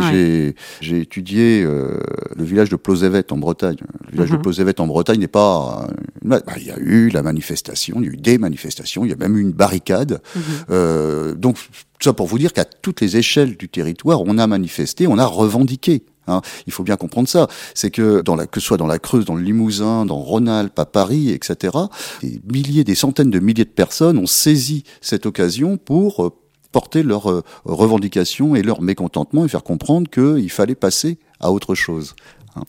J'ai 0.81 1.01
étudié 1.01 1.63
euh, 1.65 1.99
le 2.37 2.45
village 2.45 2.69
de 2.69 2.77
Plosévet 2.77 3.33
en 3.33 3.39
Bretagne. 3.39 3.77
Le 4.07 4.13
village 4.13 4.31
de. 4.31 4.37
Plosévet 4.37 4.81
en 4.81 4.87
Bretagne 4.87 5.21
n'est 5.21 5.29
pas. 5.29 5.87
Bah, 6.23 6.41
il 6.57 6.67
y 6.67 6.71
a 6.71 6.79
eu 6.79 7.09
la 7.11 7.23
manifestation, 7.23 7.97
il 8.01 8.07
y 8.07 8.09
a 8.09 8.13
eu 8.13 8.17
des 8.17 8.39
manifestations, 8.39 9.05
il 9.05 9.11
y 9.11 9.15
a 9.15 9.17
même 9.17 9.37
eu 9.37 9.41
une 9.41 9.53
barricade. 9.53 10.21
Mhm. 10.35 10.43
Euh, 10.71 11.35
donc 11.35 11.59
ça 12.01 12.13
pour 12.13 12.27
vous 12.27 12.39
dire 12.39 12.53
qu'à 12.53 12.65
toutes 12.65 13.01
les 13.01 13.17
échelles 13.17 13.57
du 13.57 13.69
territoire, 13.69 14.23
on 14.23 14.39
a 14.39 14.47
manifesté, 14.47 15.07
on 15.07 15.19
a 15.19 15.27
revendiqué. 15.27 16.05
Hein. 16.29 16.41
Il 16.67 16.73
faut 16.73 16.85
bien 16.85 16.97
comprendre 16.97 17.29
ça. 17.29 17.49
C'est 17.75 17.91
que 17.91 18.23
dans 18.23 18.37
la, 18.37 18.47
que 18.47 18.61
ce 18.61 18.67
soit 18.67 18.77
dans 18.77 18.87
la 18.87 18.99
Creuse, 18.99 19.25
dans 19.25 19.35
le 19.35 19.43
Limousin, 19.43 20.07
dans 20.07 20.19
Rhône-Alpes, 20.19 20.79
à 20.79 20.87
Paris, 20.87 21.31
etc., 21.31 21.77
des 22.23 22.41
milliers, 22.51 22.85
des 22.85 22.95
centaines 22.95 23.31
de 23.31 23.39
milliers 23.39 23.65
de 23.65 23.71
personnes 23.71 24.19
ont 24.19 24.27
saisi 24.27 24.85
cette 25.01 25.27
occasion 25.27 25.77
pour 25.77 26.25
euh, 26.25 26.31
porter 26.73 27.03
leurs 27.03 27.31
euh, 27.31 27.45
revendications 27.65 28.57
et 28.57 28.63
leur 28.63 28.83
mécontentement 28.83 29.45
et 29.45 29.49
faire 29.49 29.63
comprendre 29.63 30.11
qu'il 30.11 30.51
fallait 30.51 30.75
passer 30.75 31.19
à 31.41 31.53
autre 31.53 31.75
chose. 31.75 32.15
Hein. 32.57 32.63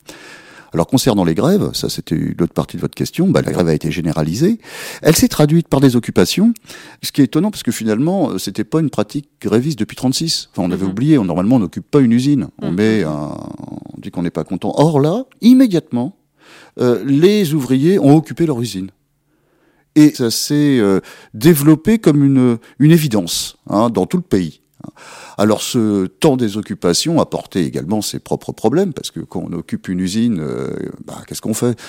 Alors 0.74 0.88
concernant 0.88 1.24
les 1.24 1.36
grèves, 1.36 1.70
ça 1.74 1.88
c'était 1.88 2.16
l'autre 2.16 2.54
partie 2.54 2.78
de 2.78 2.82
votre 2.82 2.96
question, 2.96 3.30
bah, 3.30 3.44
la 3.44 3.52
grève 3.52 3.68
a 3.68 3.76
été 3.76 3.92
généralisée. 3.92 4.58
Elle 5.04 5.16
s'est 5.16 5.28
traduite 5.28 5.68
par 5.68 5.80
des 5.80 5.96
occupations, 5.96 6.54
ce 7.04 7.12
qui 7.12 7.22
est 7.22 7.26
étonnant 7.26 7.52
parce 7.52 7.62
que 7.62 7.72
finalement 7.72 8.32
euh, 8.32 8.38
c'était 8.40 8.64
pas 8.64 8.80
une 8.80 8.90
pratique 8.90 9.30
gréviste 9.40 9.78
depuis 9.78 9.96
36. 9.96 10.50
Enfin 10.52 10.68
on 10.68 10.72
avait 10.72 10.86
mhm. 10.86 10.92
oublié, 10.92 11.18
on, 11.20 11.26
normalement 11.26 11.58
on 11.58 11.60
n'occupe 11.60 11.90
pas 11.90 12.00
une 12.00 12.12
usine, 12.12 12.48
on 12.60 12.72
mhm. 12.72 12.76
met, 12.76 13.04
un, 13.04 13.12
on 13.12 14.00
dit 14.02 14.10
qu'on 14.10 14.24
n'est 14.24 14.32
pas 14.32 14.44
content. 14.44 14.74
Or 14.76 15.00
là, 15.00 15.26
immédiatement, 15.42 16.18
euh, 16.80 17.04
les 17.06 17.54
ouvriers 17.54 18.00
ont 18.00 18.16
occupé 18.16 18.48
leur 18.48 18.60
usine 18.60 18.90
et 19.96 20.14
ça 20.14 20.32
s'est 20.32 20.80
euh, 20.80 21.00
développé 21.34 22.00
comme 22.00 22.24
une, 22.24 22.58
une 22.80 22.92
évidence 22.92 23.58
hein, 23.70 23.90
dans 23.90 24.06
tout 24.06 24.18
le 24.18 24.24
pays. 24.24 24.62
Alors 25.38 25.62
ce 25.62 26.08
temps 26.08 26.36
des 26.36 26.58
occupations 26.58 27.22
a 27.22 27.26
porté 27.26 27.66
également 27.66 28.02
ses 28.02 28.20
propres 28.20 28.52
problèmes, 28.52 28.94
parce 28.94 29.12
que 29.12 29.22
quand 29.22 29.44
on 29.50 29.54
occupe 29.54 29.88
une 29.88 30.02
usine, 30.02 30.40
euh, 30.42 30.68
bah, 31.06 31.22
qu'est-ce 31.26 31.42
qu'on 31.42 31.54
fait? 31.54 31.80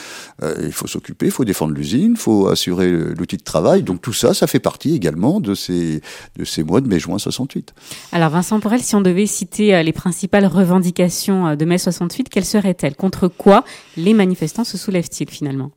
Euh, 0.42 0.54
Il 0.62 0.72
faut 0.72 0.86
s'occuper, 0.86 1.26
il 1.26 1.32
faut 1.32 1.44
défendre 1.44 1.74
l'usine, 1.74 2.12
il 2.12 2.16
faut 2.16 2.46
assurer 2.46 2.90
l'outil 2.90 3.36
de 3.36 3.42
travail, 3.42 3.82
donc 3.82 4.00
tout 4.00 4.12
ça, 4.12 4.32
ça 4.32 4.46
fait 4.46 4.60
partie 4.60 4.94
également 4.94 5.40
de 5.40 5.54
ces, 5.54 6.00
de 6.36 6.44
ces 6.44 6.62
mois 6.62 6.80
de 6.80 6.88
mai-juin 6.88 7.18
68. 7.18 7.74
Alors 8.12 8.30
Vincent 8.30 8.60
Porel, 8.60 8.80
si 8.80 8.94
on 8.94 9.00
devait 9.00 9.26
citer 9.26 9.82
les 9.82 9.92
principales 9.92 10.46
revendications 10.46 11.56
de 11.56 11.64
mai 11.64 11.78
68, 11.78 12.28
quelles 12.28 12.44
seraient-elles? 12.44 12.96
Contre 12.96 13.28
quoi 13.28 13.64
les 13.96 14.14
manifestants 14.14 14.64
se 14.64 14.78
soulèvent-ils 14.78 15.28
finalement? 15.28 15.72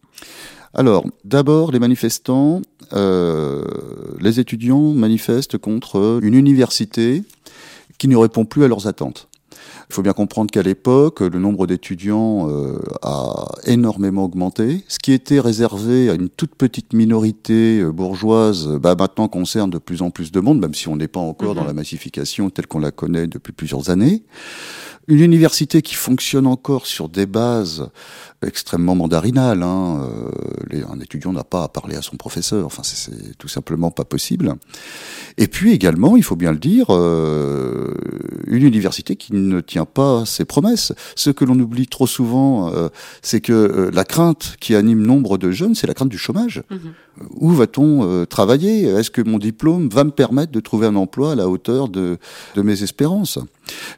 Alors, 0.74 1.06
d'abord, 1.24 1.72
les 1.72 1.80
manifestants, 1.80 2.62
euh, 2.94 3.64
les 4.20 4.40
étudiants 4.40 4.92
manifestent 4.92 5.58
contre 5.58 6.20
une 6.22 6.34
université 6.34 7.24
qui 7.98 8.08
ne 8.08 8.16
répond 8.16 8.46
plus 8.46 8.64
à 8.64 8.68
leurs 8.68 8.88
attentes. 8.88 9.28
Il 9.90 9.94
faut 9.94 10.02
bien 10.02 10.14
comprendre 10.14 10.52
qu'à 10.52 10.64
l'époque, 10.64 11.22
le 11.22 11.40
nombre 11.40 11.66
d'étudiants 11.66 12.50
euh, 12.50 12.78
a 13.02 13.48
énormément 13.66 14.26
augmenté. 14.26 14.84
Ce 14.88 15.00
qui 15.00 15.14
était 15.14 15.40
réservé 15.40 16.10
à 16.10 16.14
une 16.14 16.30
toute 16.30 16.56
petite 16.56 16.94
minorité 16.94 17.80
euh, 17.80 17.92
bourgeoise, 17.92 18.68
bah, 18.82 18.96
maintenant 19.00 19.30
concerne 19.30 19.70
de 19.70 19.78
plus 19.78 20.02
en 20.02 20.10
plus 20.10 20.32
de 20.32 20.40
monde, 20.42 20.60
même 20.60 20.74
si 20.74 20.90
on 20.90 20.98
n'est 20.98 21.08
pas 21.08 21.22
encore 21.22 21.56
dans 21.56 21.64
la 21.64 21.74
massification 21.74 22.50
telle 22.50 22.68
qu'on 22.68 22.80
la 22.80 22.92
connaît 22.92 23.28
depuis 23.28 23.54
plusieurs 23.54 23.90
années. 23.90 24.24
Une 25.10 25.22
université 25.22 25.82
qui 25.82 25.96
fonctionne 25.96 26.46
encore 26.48 26.86
sur 26.86 27.08
des 27.08 27.26
bases 27.26 27.90
extrêmement 28.46 28.94
mandarinales. 28.94 29.64
Hein. 29.64 30.02
Euh, 30.02 30.32
les, 30.70 30.84
un 30.84 31.00
étudiant 31.00 31.32
n'a 31.32 31.46
pas 31.46 31.64
à 31.64 31.68
parler 31.70 31.96
à 31.96 32.02
son 32.02 32.18
professeur. 32.18 32.66
Enfin, 32.66 32.84
c'est 32.84 33.38
tout 33.38 33.48
simplement 33.48 33.90
pas 33.90 34.04
possible. 34.04 34.56
Et 35.38 35.48
puis 35.48 35.72
également, 35.72 36.18
il 36.18 36.24
faut 36.24 36.36
bien 36.36 36.52
le 36.52 36.58
dire, 36.58 36.88
euh, 36.90 37.94
une 38.48 38.64
université 38.64 39.16
qui 39.16 39.34
ne 39.34 39.62
tient 39.62 39.86
pas 39.86 40.26
ses 40.26 40.44
promesses. 40.44 40.92
Ce 41.16 41.30
que 41.30 41.46
l'on 41.46 41.58
oublie 41.58 41.88
trop 41.88 42.08
souvent, 42.08 42.74
euh, 42.74 42.90
c'est 43.22 43.40
que 43.40 43.90
la 43.94 44.04
crainte 44.04 44.58
qui 44.60 44.76
anime 44.76 45.02
nombre 45.02 45.38
de 45.38 45.52
jeunes, 45.52 45.74
c'est 45.74 45.88
la 45.88 45.94
crainte 45.94 46.10
du 46.10 46.18
chômage. 46.18 46.64
Mhm. 46.70 46.94
Où 47.38 47.52
va-t-on 47.52 48.26
travailler? 48.26 48.84
Est-ce 48.84 49.10
que 49.10 49.22
mon 49.22 49.40
diplôme 49.40 49.90
va 49.90 50.04
me 50.04 50.12
permettre 50.12 50.52
de 50.52 50.60
trouver 50.60 50.86
un 50.86 50.96
emploi 50.96 51.32
à 51.32 51.36
la 51.36 51.48
hauteur 51.48 51.90
de, 51.90 52.20
de 52.56 52.62
mes 52.62 52.84
espérances? 52.84 53.40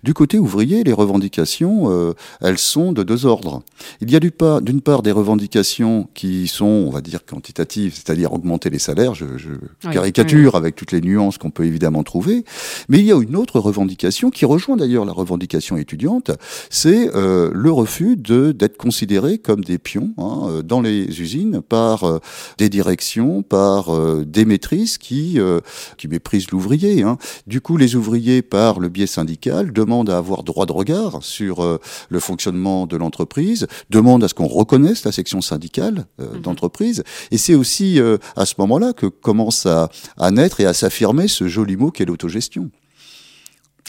Du 0.03 0.13
côté 0.13 0.39
ouvrier, 0.39 0.83
les 0.83 0.93
revendications, 0.93 1.91
euh, 1.91 2.13
elles 2.41 2.57
sont 2.57 2.91
de 2.91 3.03
deux 3.03 3.25
ordres. 3.25 3.63
Il 4.01 4.11
y 4.11 4.15
a 4.15 4.19
d'une 4.19 4.81
part 4.81 5.01
des 5.01 5.11
revendications 5.11 6.07
qui 6.13 6.47
sont, 6.47 6.65
on 6.65 6.89
va 6.89 7.01
dire, 7.01 7.25
quantitatives, 7.25 7.93
c'est-à-dire 7.95 8.33
augmenter 8.33 8.69
les 8.69 8.79
salaires, 8.79 9.15
je, 9.15 9.25
je 9.37 9.49
Oui, 9.85 9.93
caricature 9.93 10.55
avec 10.55 10.75
toutes 10.75 10.91
les 10.91 11.01
nuances 11.01 11.37
qu'on 11.37 11.51
peut 11.51 11.65
évidemment 11.65 12.03
trouver, 12.03 12.43
mais 12.87 12.99
il 12.99 13.05
y 13.05 13.11
a 13.11 13.21
une 13.21 13.35
autre 13.35 13.59
revendication 13.59 14.29
qui 14.29 14.45
rejoint 14.45 14.77
d'ailleurs 14.77 15.05
la 15.05 15.13
revendication 15.13 15.77
étudiante, 15.77 16.31
c'est 16.69 17.15
euh, 17.15 17.51
le 17.53 17.71
refus 17.71 18.15
d'être 18.17 18.77
considéré 18.77 19.37
comme 19.37 19.63
des 19.63 19.77
pions 19.77 20.13
hein, 20.17 20.41
euh, 20.47 20.61
dans 20.61 20.81
les 20.81 21.21
usines 21.21 21.61
par 21.61 22.03
euh, 22.03 22.19
des 22.57 22.69
directions, 22.69 23.41
par 23.43 23.93
euh, 23.93 24.23
des 24.25 24.45
maîtrises 24.45 24.97
qui 24.97 25.39
euh, 25.39 25.59
qui 25.97 26.07
méprisent 26.07 26.51
l'ouvrier. 26.51 27.03
Hein. 27.03 27.17
Du 27.47 27.61
coup, 27.61 27.77
les 27.77 27.95
ouvriers, 27.95 28.41
par 28.41 28.79
le 28.79 28.89
biais 28.89 29.07
syndical, 29.07 29.71
demandent 29.79 30.09
à 30.09 30.17
avoir 30.17 30.43
droit 30.43 30.65
de 30.65 30.71
regard 30.73 31.23
sur 31.23 31.63
euh, 31.63 31.79
le 32.09 32.19
fonctionnement 32.19 32.85
de 32.87 32.97
l'entreprise, 32.97 33.67
demandent 33.89 34.23
à 34.23 34.27
ce 34.27 34.33
qu'on 34.33 34.47
reconnaisse 34.47 35.05
la 35.05 35.11
section 35.11 35.41
syndicale 35.41 36.05
euh, 36.19 36.37
d'entreprise. 36.39 37.03
Et 37.31 37.37
c'est 37.37 37.55
aussi 37.55 37.99
euh, 37.99 38.17
à 38.35 38.45
ce 38.45 38.55
moment-là 38.59 38.93
que 38.93 39.05
commence 39.07 39.65
à, 39.65 39.89
à 40.17 40.31
naître 40.31 40.59
et 40.59 40.65
à 40.65 40.73
s'affirmer 40.73 41.27
ce 41.27 41.47
joli 41.47 41.77
mot 41.77 41.91
qu'est 41.91 42.05
l'autogestion. 42.05 42.69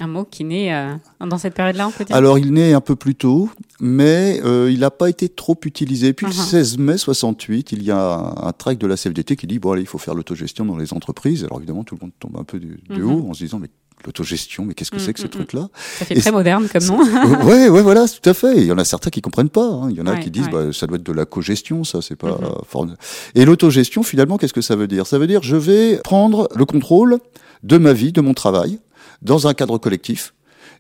Un 0.03 0.07
mot 0.07 0.25
qui 0.25 0.45
naît 0.45 0.73
euh, 0.73 0.95
dans 1.27 1.37
cette 1.37 1.53
période-là, 1.53 1.87
on 1.87 1.91
peut 1.91 2.05
dire? 2.07 2.17
Alors, 2.17 2.39
il 2.39 2.53
naît 2.55 2.73
un 2.73 2.81
peu 2.81 2.97
plus 2.97 3.15
tôt, 3.15 3.51
mais 3.81 4.41
euh, 4.45 4.71
il 4.73 4.81
n'a 4.81 4.91
pas 4.91 5.11
été 5.11 5.29
trop 5.29 5.59
utilisé. 5.67 6.15
Puis 6.15 6.25
le 6.27 6.33
Mhm. 6.33 6.39
16 6.39 6.79
mai 6.79 6.97
68, 6.97 7.73
il 7.73 7.83
y 7.83 7.91
a 7.91 7.99
un, 8.01 8.47
un 8.49 8.53
tract 8.53 8.81
de 8.81 8.87
la 8.87 8.97
CFDT 8.97 9.37
qui 9.37 9.47
dit 9.47 9.59
bon 9.59 9.73
allez, 9.73 9.83
il 9.83 9.87
faut 9.89 9.99
faire 9.99 10.15
l'autogestion 10.15 10.65
dans 10.65 10.79
les 10.79 10.95
entreprises. 10.95 11.45
Alors 11.45 11.59
évidemment, 11.59 11.85
tout 11.85 11.97
le 11.97 12.01
monde 12.07 12.13
tombe 12.19 12.37
un 12.39 12.45
peu 12.45 12.59
de, 12.59 12.79
de 12.89 13.03
Mhm. 13.03 13.11
haut 13.13 13.27
en 13.29 13.35
se 13.35 13.45
disant 13.45 13.59
mais 13.59 13.69
l'autogestion, 14.07 14.65
mais 14.65 14.75
qu'est-ce 14.75 14.91
que 14.91 14.99
c'est 14.99 15.13
que 15.13 15.21
ce 15.21 15.25
Mhm, 15.27 15.31
truc-là 15.31 15.69
Ça 15.99 16.05
fait 16.05 16.17
Et 16.17 16.21
très 16.21 16.33
moderne 16.33 16.69
comme 16.73 16.85
nom. 16.85 16.99
Ouais, 17.47 17.69
ouais, 17.69 17.83
voilà, 17.83 18.07
tout 18.09 18.29
à 18.29 18.35
fait. 18.35 18.57
Il 18.59 18.65
y 18.67 18.73
en 18.73 18.79
a 18.79 18.85
certains 18.85 19.11
qui 19.11 19.21
comprennent 19.21 19.49
pas. 19.51 19.67
hein. 19.67 19.89
Il 19.91 19.97
y 19.97 20.01
en 20.01 20.07
a 20.07 20.13
Ouais, 20.15 20.21
qui 20.21 20.31
disent, 20.31 20.47
ouais. 20.47 20.67
bah, 20.67 20.73
ça 20.73 20.87
doit 20.87 20.97
être 20.97 21.03
de 21.07 21.13
la 21.13 21.25
cogestion, 21.27 21.85
ça, 21.85 22.01
c'est 22.03 22.17
pas 22.17 22.39
fort. 22.67 22.87
Et 23.35 23.45
l'autogestion, 23.45 24.03
finalement, 24.03 24.37
qu'est-ce 24.39 24.53
que 24.55 24.61
ça 24.63 24.77
veut 24.77 24.87
dire? 24.87 25.07
Ça 25.07 25.19
veut 25.19 25.27
dire, 25.27 25.43
je 25.43 25.57
vais 25.57 25.99
prendre 26.05 26.49
le 26.55 26.65
contrôle 26.65 27.19
de 27.63 27.77
ma 27.79 27.93
vie, 27.93 28.13
de 28.13 28.21
mon 28.21 28.35
travail, 28.35 28.79
dans 29.23 29.47
un 29.47 29.55
cadre 29.55 29.77
collectif. 29.79 30.33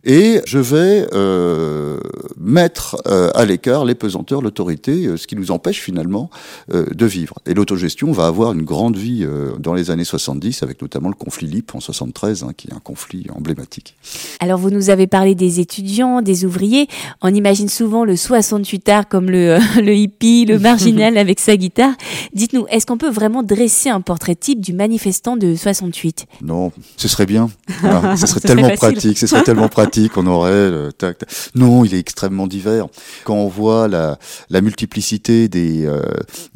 Et 0.05 0.41
je 0.47 0.59
vais 0.59 1.07
euh, 1.13 1.99
mettre 2.39 2.97
euh, 3.07 3.31
à 3.35 3.45
l'écart 3.45 3.85
les 3.85 3.95
pesanteurs, 3.95 4.41
l'autorité, 4.41 5.07
euh, 5.07 5.17
ce 5.19 5.27
qui 5.27 5.37
nous 5.37 5.51
empêche 5.51 5.79
finalement 5.79 6.31
euh, 6.73 6.87
de 6.87 7.05
vivre. 7.05 7.35
Et 7.45 7.53
l'autogestion 7.53 8.11
va 8.11 8.27
avoir 8.27 8.53
une 8.53 8.63
grande 8.63 8.97
vie 8.97 9.25
euh, 9.25 9.53
dans 9.59 9.75
les 9.75 9.91
années 9.91 10.05
70, 10.05 10.63
avec 10.63 10.81
notamment 10.81 11.09
le 11.09 11.15
conflit 11.15 11.47
LIP 11.47 11.75
en 11.75 11.81
73, 11.81 12.45
hein, 12.45 12.53
qui 12.57 12.69
est 12.69 12.73
un 12.73 12.81
conflit 12.81 13.27
emblématique. 13.35 13.95
Alors 14.41 14.59
vous 14.59 14.71
nous 14.71 14.89
avez 14.89 15.07
parlé 15.07 15.35
des 15.35 15.61
étudiants, 15.61 16.23
des 16.23 16.47
ouvriers. 16.47 16.89
On 17.21 17.35
imagine 17.35 17.69
souvent 17.69 18.07
le 18.07 18.17
68 18.17 18.89
art 18.89 19.09
comme 19.09 19.29
le, 19.31 19.59
le 19.83 19.95
hippie, 19.95 20.47
le 20.47 20.59
marginal 20.59 21.19
avec 21.19 21.41
sa 21.41 21.59
guitare. 21.59 21.93
Dites-nous, 22.33 22.67
est-ce 22.71 22.87
qu'on 22.87 22.99
peut 22.99 23.11
vraiment 23.11 23.43
dresser 23.43 23.91
un 23.91 24.01
portrait 24.01 24.35
type 24.35 24.63
du 24.63 24.73
manifestant 24.73 25.37
de 25.37 25.55
68 25.55 26.25
Non, 26.41 26.73
ce 26.97 27.07
serait 27.07 27.27
bien. 27.27 27.51
Voilà, 27.83 28.17
ce 28.17 28.27
serait 28.27 28.41
tellement 28.41 28.63
facile. 28.63 28.79
pratique. 28.79 29.19
Ce 29.19 29.27
serait 29.27 29.43
tellement 29.43 29.69
pratique. 29.69 29.90
On 30.17 30.27
aurait 30.27 30.71
le 30.71 30.93
tac, 30.93 31.19
tac. 31.19 31.29
Non, 31.55 31.85
il 31.85 31.95
est 31.95 31.99
extrêmement 31.99 32.47
divers. 32.47 32.87
Quand 33.25 33.35
on 33.35 33.49
voit 33.49 33.89
la, 33.89 34.19
la 34.49 34.61
multiplicité 34.61 35.49
des 35.49 35.87
euh, 35.87 36.03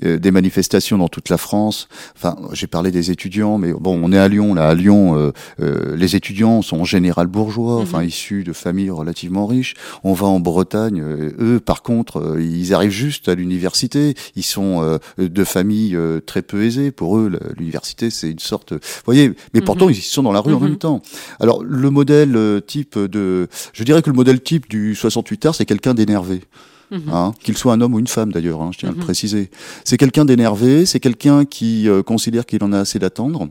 euh, 0.04 0.18
des 0.18 0.30
manifestations 0.30 0.98
dans 0.98 1.08
toute 1.08 1.28
la 1.28 1.38
France. 1.38 1.88
Enfin, 2.16 2.36
j'ai 2.52 2.66
parlé 2.66 2.90
des 2.90 3.10
étudiants, 3.10 3.58
mais 3.58 3.72
bon, 3.72 3.98
on 4.02 4.12
est 4.12 4.18
à 4.18 4.28
Lyon. 4.28 4.54
Là, 4.54 4.68
à 4.68 4.74
Lyon, 4.74 5.16
euh, 5.16 5.32
euh, 5.60 5.96
les 5.96 6.16
étudiants 6.16 6.62
sont 6.62 6.78
en 6.80 6.84
général 6.84 7.26
bourgeois, 7.26 7.76
enfin 7.80 8.02
issus 8.02 8.44
de 8.44 8.52
familles 8.52 8.90
relativement 8.90 9.46
riches. 9.46 9.74
On 10.04 10.12
va 10.12 10.26
en 10.26 10.40
Bretagne. 10.40 11.00
euh, 11.00 11.32
eux, 11.40 11.60
par 11.60 11.82
contre, 11.82 12.18
euh, 12.20 12.42
ils 12.42 12.72
arrivent 12.74 12.90
juste 12.90 13.28
à 13.28 13.34
l'université. 13.34 14.14
Ils 14.36 14.42
sont 14.44 14.82
euh, 14.82 14.98
de 15.18 15.44
familles 15.44 15.96
euh, 15.96 16.20
très 16.20 16.42
peu 16.42 16.62
aisées. 16.64 16.90
Pour 16.92 17.16
eux, 17.18 17.30
l'université, 17.58 18.10
c'est 18.10 18.30
une 18.30 18.38
sorte. 18.38 18.72
Vous 18.72 18.78
voyez, 19.04 19.32
mais 19.54 19.60
pourtant, 19.60 19.88
ils 19.88 19.96
sont 19.96 20.22
dans 20.22 20.32
la 20.32 20.40
rue 20.40 20.54
en 20.54 20.60
Mhm. 20.60 20.68
même 20.68 20.78
temps. 20.78 21.02
Alors, 21.40 21.62
le 21.64 21.90
modèle 21.90 22.38
type 22.66 22.98
de, 22.98 23.23
je 23.72 23.84
dirais 23.84 24.02
que 24.02 24.10
le 24.10 24.16
modèle 24.16 24.40
type 24.42 24.68
du 24.68 24.94
68 24.94 25.46
art, 25.46 25.54
c'est 25.54 25.66
quelqu'un 25.66 25.94
d'énervé. 25.94 26.42
Mhm. 26.90 27.02
Hein, 27.12 27.32
qu'il 27.42 27.56
soit 27.56 27.72
un 27.72 27.80
homme 27.80 27.94
ou 27.94 27.98
une 27.98 28.06
femme 28.06 28.30
d'ailleurs, 28.30 28.60
hein, 28.60 28.70
je 28.72 28.78
tiens 28.80 28.90
à 28.90 28.92
Mhm. 28.92 28.98
le 28.98 29.04
préciser. 29.04 29.50
C'est 29.84 29.96
quelqu'un 29.96 30.26
d'énervé, 30.26 30.84
c'est 30.84 31.00
quelqu'un 31.00 31.46
qui 31.46 31.88
euh, 31.88 32.02
considère 32.02 32.44
qu'il 32.44 32.62
en 32.62 32.72
a 32.74 32.80
assez 32.80 32.98
d'attendre, 32.98 33.48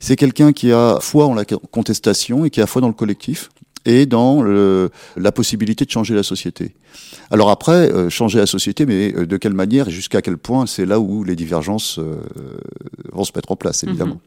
c'est 0.00 0.16
quelqu'un 0.16 0.52
qui 0.52 0.72
a 0.72 0.98
foi 1.00 1.26
en 1.26 1.34
la 1.34 1.44
contestation 1.44 2.44
et 2.44 2.50
qui 2.50 2.60
a 2.60 2.66
foi 2.66 2.80
dans 2.82 2.88
le 2.88 2.94
collectif 2.94 3.50
et 3.86 4.06
dans 4.06 4.42
le- 4.42 4.90
la 5.16 5.30
possibilité 5.30 5.84
de 5.84 5.90
changer 5.90 6.14
la 6.14 6.22
société. 6.24 6.74
Alors 7.30 7.48
après, 7.50 7.92
euh, 7.92 8.10
changer 8.10 8.38
la 8.38 8.46
société, 8.46 8.86
mais 8.86 9.14
euh, 9.14 9.24
de 9.26 9.36
quelle 9.36 9.54
manière 9.54 9.88
et 9.88 9.90
jusqu'à 9.92 10.20
quel 10.20 10.36
point, 10.36 10.66
c'est 10.66 10.84
là 10.86 10.98
où 10.98 11.22
les 11.22 11.36
divergences 11.36 11.98
euh, 12.00 12.16
vont 13.14 13.24
se 13.24 13.32
mettre 13.34 13.50
en 13.52 13.56
place, 13.56 13.84
évidemment. 13.84 14.18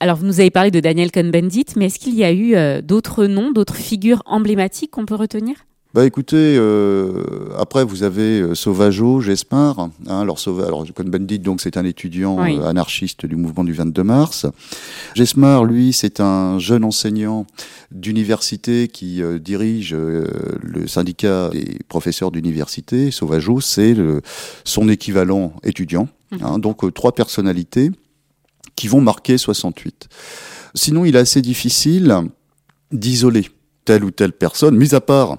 Alors, 0.00 0.16
vous 0.16 0.26
nous 0.26 0.40
avez 0.40 0.50
parlé 0.50 0.70
de 0.70 0.80
Daniel 0.80 1.10
Cohn-Bendit, 1.10 1.66
mais 1.76 1.86
est-ce 1.86 1.98
qu'il 1.98 2.14
y 2.14 2.24
a 2.24 2.32
eu 2.32 2.54
euh, 2.54 2.82
d'autres 2.82 3.26
noms, 3.26 3.52
d'autres 3.52 3.76
figures 3.76 4.22
emblématiques 4.26 4.90
qu'on 4.92 5.06
peut 5.06 5.14
retenir? 5.14 5.56
Bah 5.94 6.04
écoutez, 6.04 6.56
euh, 6.58 7.22
après 7.56 7.84
vous 7.84 8.02
avez 8.02 8.40
euh, 8.40 8.56
Sauvageau, 8.56 9.20
Gespard. 9.20 9.78
Hein, 9.78 9.92
alors 10.08 10.40
alors 10.66 10.84
Cohn-Bendit 10.92 11.38
donc 11.38 11.60
c'est 11.60 11.76
un 11.76 11.84
étudiant 11.84 12.36
Oui. 12.42 12.58
euh, 12.58 12.66
anarchiste 12.66 13.26
du 13.26 13.36
mouvement 13.36 13.62
du 13.62 13.72
22 13.74 14.02
mars. 14.02 14.44
Gespard, 15.14 15.64
lui, 15.64 15.92
c'est 15.92 16.18
un 16.18 16.58
jeune 16.58 16.82
enseignant 16.82 17.46
d'université 17.92 18.88
qui 18.88 19.22
euh, 19.22 19.38
dirige 19.38 19.94
le 19.94 20.86
syndicat 20.88 21.50
des 21.50 21.78
professeurs 21.88 22.32
d'université. 22.32 23.12
Sauvageau, 23.12 23.60
c'est 23.60 23.94
son 24.64 24.88
équivalent 24.88 25.52
étudiant. 25.62 26.08
hein, 26.42 26.58
donc 26.58 26.82
euh, 26.84 26.90
trois 26.90 27.12
personnalités 27.12 27.92
qui 28.76 28.88
vont 28.88 29.00
marquer 29.00 29.38
68. 29.38 30.08
Sinon, 30.74 31.04
il 31.04 31.16
est 31.16 31.20
assez 31.20 31.42
difficile 31.42 32.16
d'isoler 32.90 33.48
telle 33.84 34.04
ou 34.04 34.10
telle 34.10 34.32
personne, 34.32 34.76
mis 34.76 34.94
à 34.94 35.00
part 35.00 35.38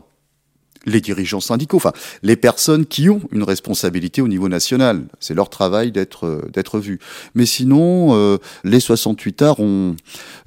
les 0.86 1.01
dirigeants 1.01 1.39
syndicaux, 1.39 1.77
enfin 1.77 1.94
les 2.24 2.36
personnes 2.36 2.86
qui 2.86 3.10
ont 3.10 3.22
une 3.32 3.44
responsabilité 3.44 4.22
au 4.22 4.27
niveau 4.27 4.50
national. 4.50 5.04
C'est 5.20 5.34
leur 5.34 5.50
travail 5.50 5.92
d'être 5.92 6.25
euh, 6.25 6.42
d'être 6.54 6.80
vu. 6.80 7.00
Mais 7.34 7.46
sinon, 7.46 8.10
euh, 8.15 8.38
les 8.63 8.80
68 8.80 9.42
arts 9.42 9.60
ont 9.60 9.96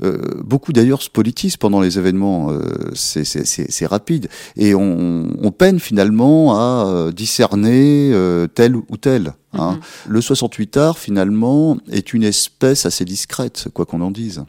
euh, 0.02 0.18
beaucoup 0.44 0.72
d'ailleurs 0.72 1.02
se 1.02 1.10
politisent 1.10 1.56
pendant 1.56 1.80
les 1.80 1.98
événements. 1.98 2.50
Euh, 2.50 2.60
c'est 2.94 3.24
c'est- 3.24 3.44
c'est- 3.44 3.70
c'est 3.70 3.86
rapide 3.86 4.28
et 4.56 4.74
on, 4.74 5.28
on 5.40 5.50
peine 5.50 5.80
finalement 5.80 6.54
à 6.56 6.86
euh, 6.86 7.12
discerner 7.12 8.10
euh, 8.12 8.46
tel 8.46 8.76
ou 8.76 8.96
tel. 9.00 9.34
Hein. 9.54 9.80
Le 10.08 10.20
68 10.20 10.76
art 10.76 10.98
finalement 10.98 11.78
est 11.90 12.12
une 12.12 12.22
espèce 12.22 12.84
assez 12.86 13.04
discrète, 13.04 13.68
quoi 13.72 13.86
qu'on 13.86 14.00
en 14.02 14.10
dise. 14.10 14.44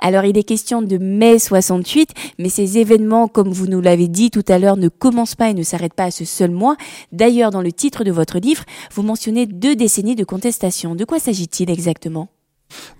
Alors 0.00 0.24
il 0.24 0.36
est 0.38 0.44
question 0.44 0.80
de 0.80 0.96
mai 0.96 1.38
68, 1.38 2.10
mais 2.38 2.48
ces 2.48 2.78
événements, 2.78 3.28
comme 3.28 3.50
vous 3.50 3.66
nous 3.66 3.82
l'avez 3.82 4.08
dit 4.08 4.30
tout 4.30 4.44
à 4.48 4.58
l'heure, 4.58 4.78
ne 4.78 4.88
commencent 4.88 5.34
pas 5.34 5.50
et 5.50 5.54
ne 5.54 5.62
s'arrêtent 5.62 5.94
pas 5.94 6.04
à 6.04 6.10
ce 6.10 6.24
seul 6.24 6.50
mois. 6.50 6.76
D'ailleurs, 7.12 7.50
dans 7.50 7.60
le 7.60 7.70
titre 7.70 8.02
de 8.02 8.10
votre 8.10 8.38
livre, 8.38 8.64
vous 8.94 9.02
mentionnez 9.02 9.46
deux 9.46 9.76
décennies 9.76 10.16
de 10.16 10.24
contestation. 10.24 10.94
De 10.94 11.04
quoi 11.04 11.18
s'agit-il 11.18 11.70
exactement? 11.70 12.28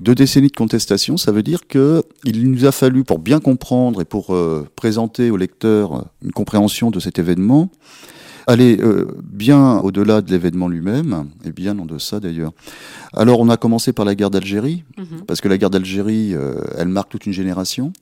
Deux 0.00 0.14
décennies 0.14 0.48
de 0.48 0.56
contestation, 0.56 1.16
ça 1.16 1.32
veut 1.32 1.42
dire 1.42 1.66
que 1.66 2.02
il 2.24 2.50
nous 2.50 2.64
a 2.66 2.72
fallu, 2.72 3.04
pour 3.04 3.18
bien 3.18 3.40
comprendre 3.40 4.02
et 4.02 4.04
pour 4.04 4.34
euh, 4.34 4.68
présenter 4.76 5.30
au 5.30 5.36
lecteur 5.36 6.06
une 6.22 6.32
compréhension 6.32 6.90
de 6.90 7.00
cet 7.00 7.18
événement, 7.18 7.70
aller 8.46 8.78
euh, 8.80 9.06
bien 9.22 9.78
au-delà 9.78 10.20
de 10.22 10.30
l'événement 10.30 10.68
lui-même, 10.68 11.26
et 11.44 11.52
bien 11.52 11.78
en 11.78 11.86
deçà 11.86 12.20
d'ailleurs. 12.20 12.52
Alors 13.12 13.40
on 13.40 13.48
a 13.48 13.56
commencé 13.56 13.92
par 13.92 14.04
la 14.04 14.14
guerre 14.14 14.30
d'Algérie, 14.30 14.84
Mhm. 14.98 15.22
parce 15.26 15.40
que 15.40 15.48
la 15.48 15.58
guerre 15.58 15.70
d'Algérie, 15.70 16.34
euh, 16.34 16.54
elle 16.76 16.88
marque 16.88 17.10
toute 17.10 17.26
une 17.26 17.32
génération. 17.32 17.92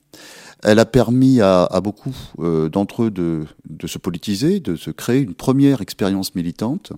Elle 0.65 0.81
a 0.81 0.85
permis 0.85 1.41
à, 1.41 1.63
à 1.67 1.81
beaucoup 1.81 2.17
euh, 2.41 2.69
d'entre 2.69 3.05
eux 3.05 3.11
de, 3.13 3.45
de 3.71 3.87
se 3.87 3.97
politiser, 3.99 4.59
de 4.59 4.75
se 4.75 4.91
créer 4.91 5.21
une 5.21 5.35
première 5.35 5.81
expérience 5.81 6.35
militante. 6.35 6.93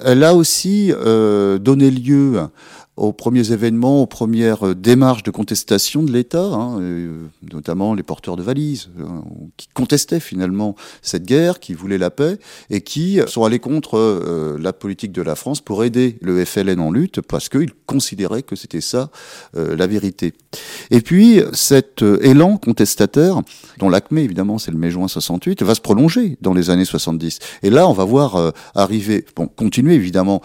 Elle 0.00 0.24
a 0.24 0.34
aussi 0.34 0.90
euh, 0.92 1.58
donné 1.58 1.88
lieu 1.92 2.40
aux 3.00 3.14
premiers 3.14 3.52
événements, 3.52 4.02
aux 4.02 4.06
premières 4.06 4.68
euh, 4.68 4.74
démarches 4.74 5.22
de 5.22 5.30
contestation 5.30 6.02
de 6.02 6.12
l'État, 6.12 6.44
hein, 6.44 6.80
euh, 6.80 7.22
notamment 7.50 7.94
les 7.94 8.02
porteurs 8.02 8.36
de 8.36 8.42
valises, 8.42 8.90
euh, 9.00 9.04
qui 9.56 9.68
contestaient 9.72 10.20
finalement 10.20 10.76
cette 11.00 11.24
guerre, 11.24 11.60
qui 11.60 11.72
voulaient 11.72 11.96
la 11.96 12.10
paix, 12.10 12.38
et 12.68 12.82
qui 12.82 13.18
sont 13.26 13.44
allés 13.44 13.58
contre 13.58 13.96
euh, 13.96 14.58
la 14.60 14.74
politique 14.74 15.12
de 15.12 15.22
la 15.22 15.34
France 15.34 15.62
pour 15.62 15.82
aider 15.82 16.18
le 16.20 16.44
FLN 16.44 16.78
en 16.78 16.90
lutte, 16.90 17.22
parce 17.22 17.48
qu'ils 17.48 17.72
considéraient 17.86 18.42
que 18.42 18.54
c'était 18.54 18.80
ça 18.80 19.10
la 19.54 19.86
vérité. 19.86 20.32
Et 20.90 21.00
puis, 21.00 21.40
cet 21.52 22.02
élan 22.02 22.56
contestataire, 22.56 23.40
dont 23.78 23.88
l'acmé 23.88 24.22
évidemment 24.22 24.58
c'est 24.58 24.70
le 24.70 24.78
mai-juin 24.78 25.08
68, 25.08 25.62
va 25.62 25.74
se 25.74 25.80
prolonger 25.80 26.36
dans 26.40 26.54
les 26.54 26.70
années 26.70 26.84
70. 26.84 27.38
Et 27.62 27.70
là, 27.70 27.88
on 27.88 27.92
va 27.92 28.04
voir 28.04 28.52
arriver, 28.74 29.24
bon, 29.34 29.46
continuer 29.46 29.94
évidemment 29.94 30.40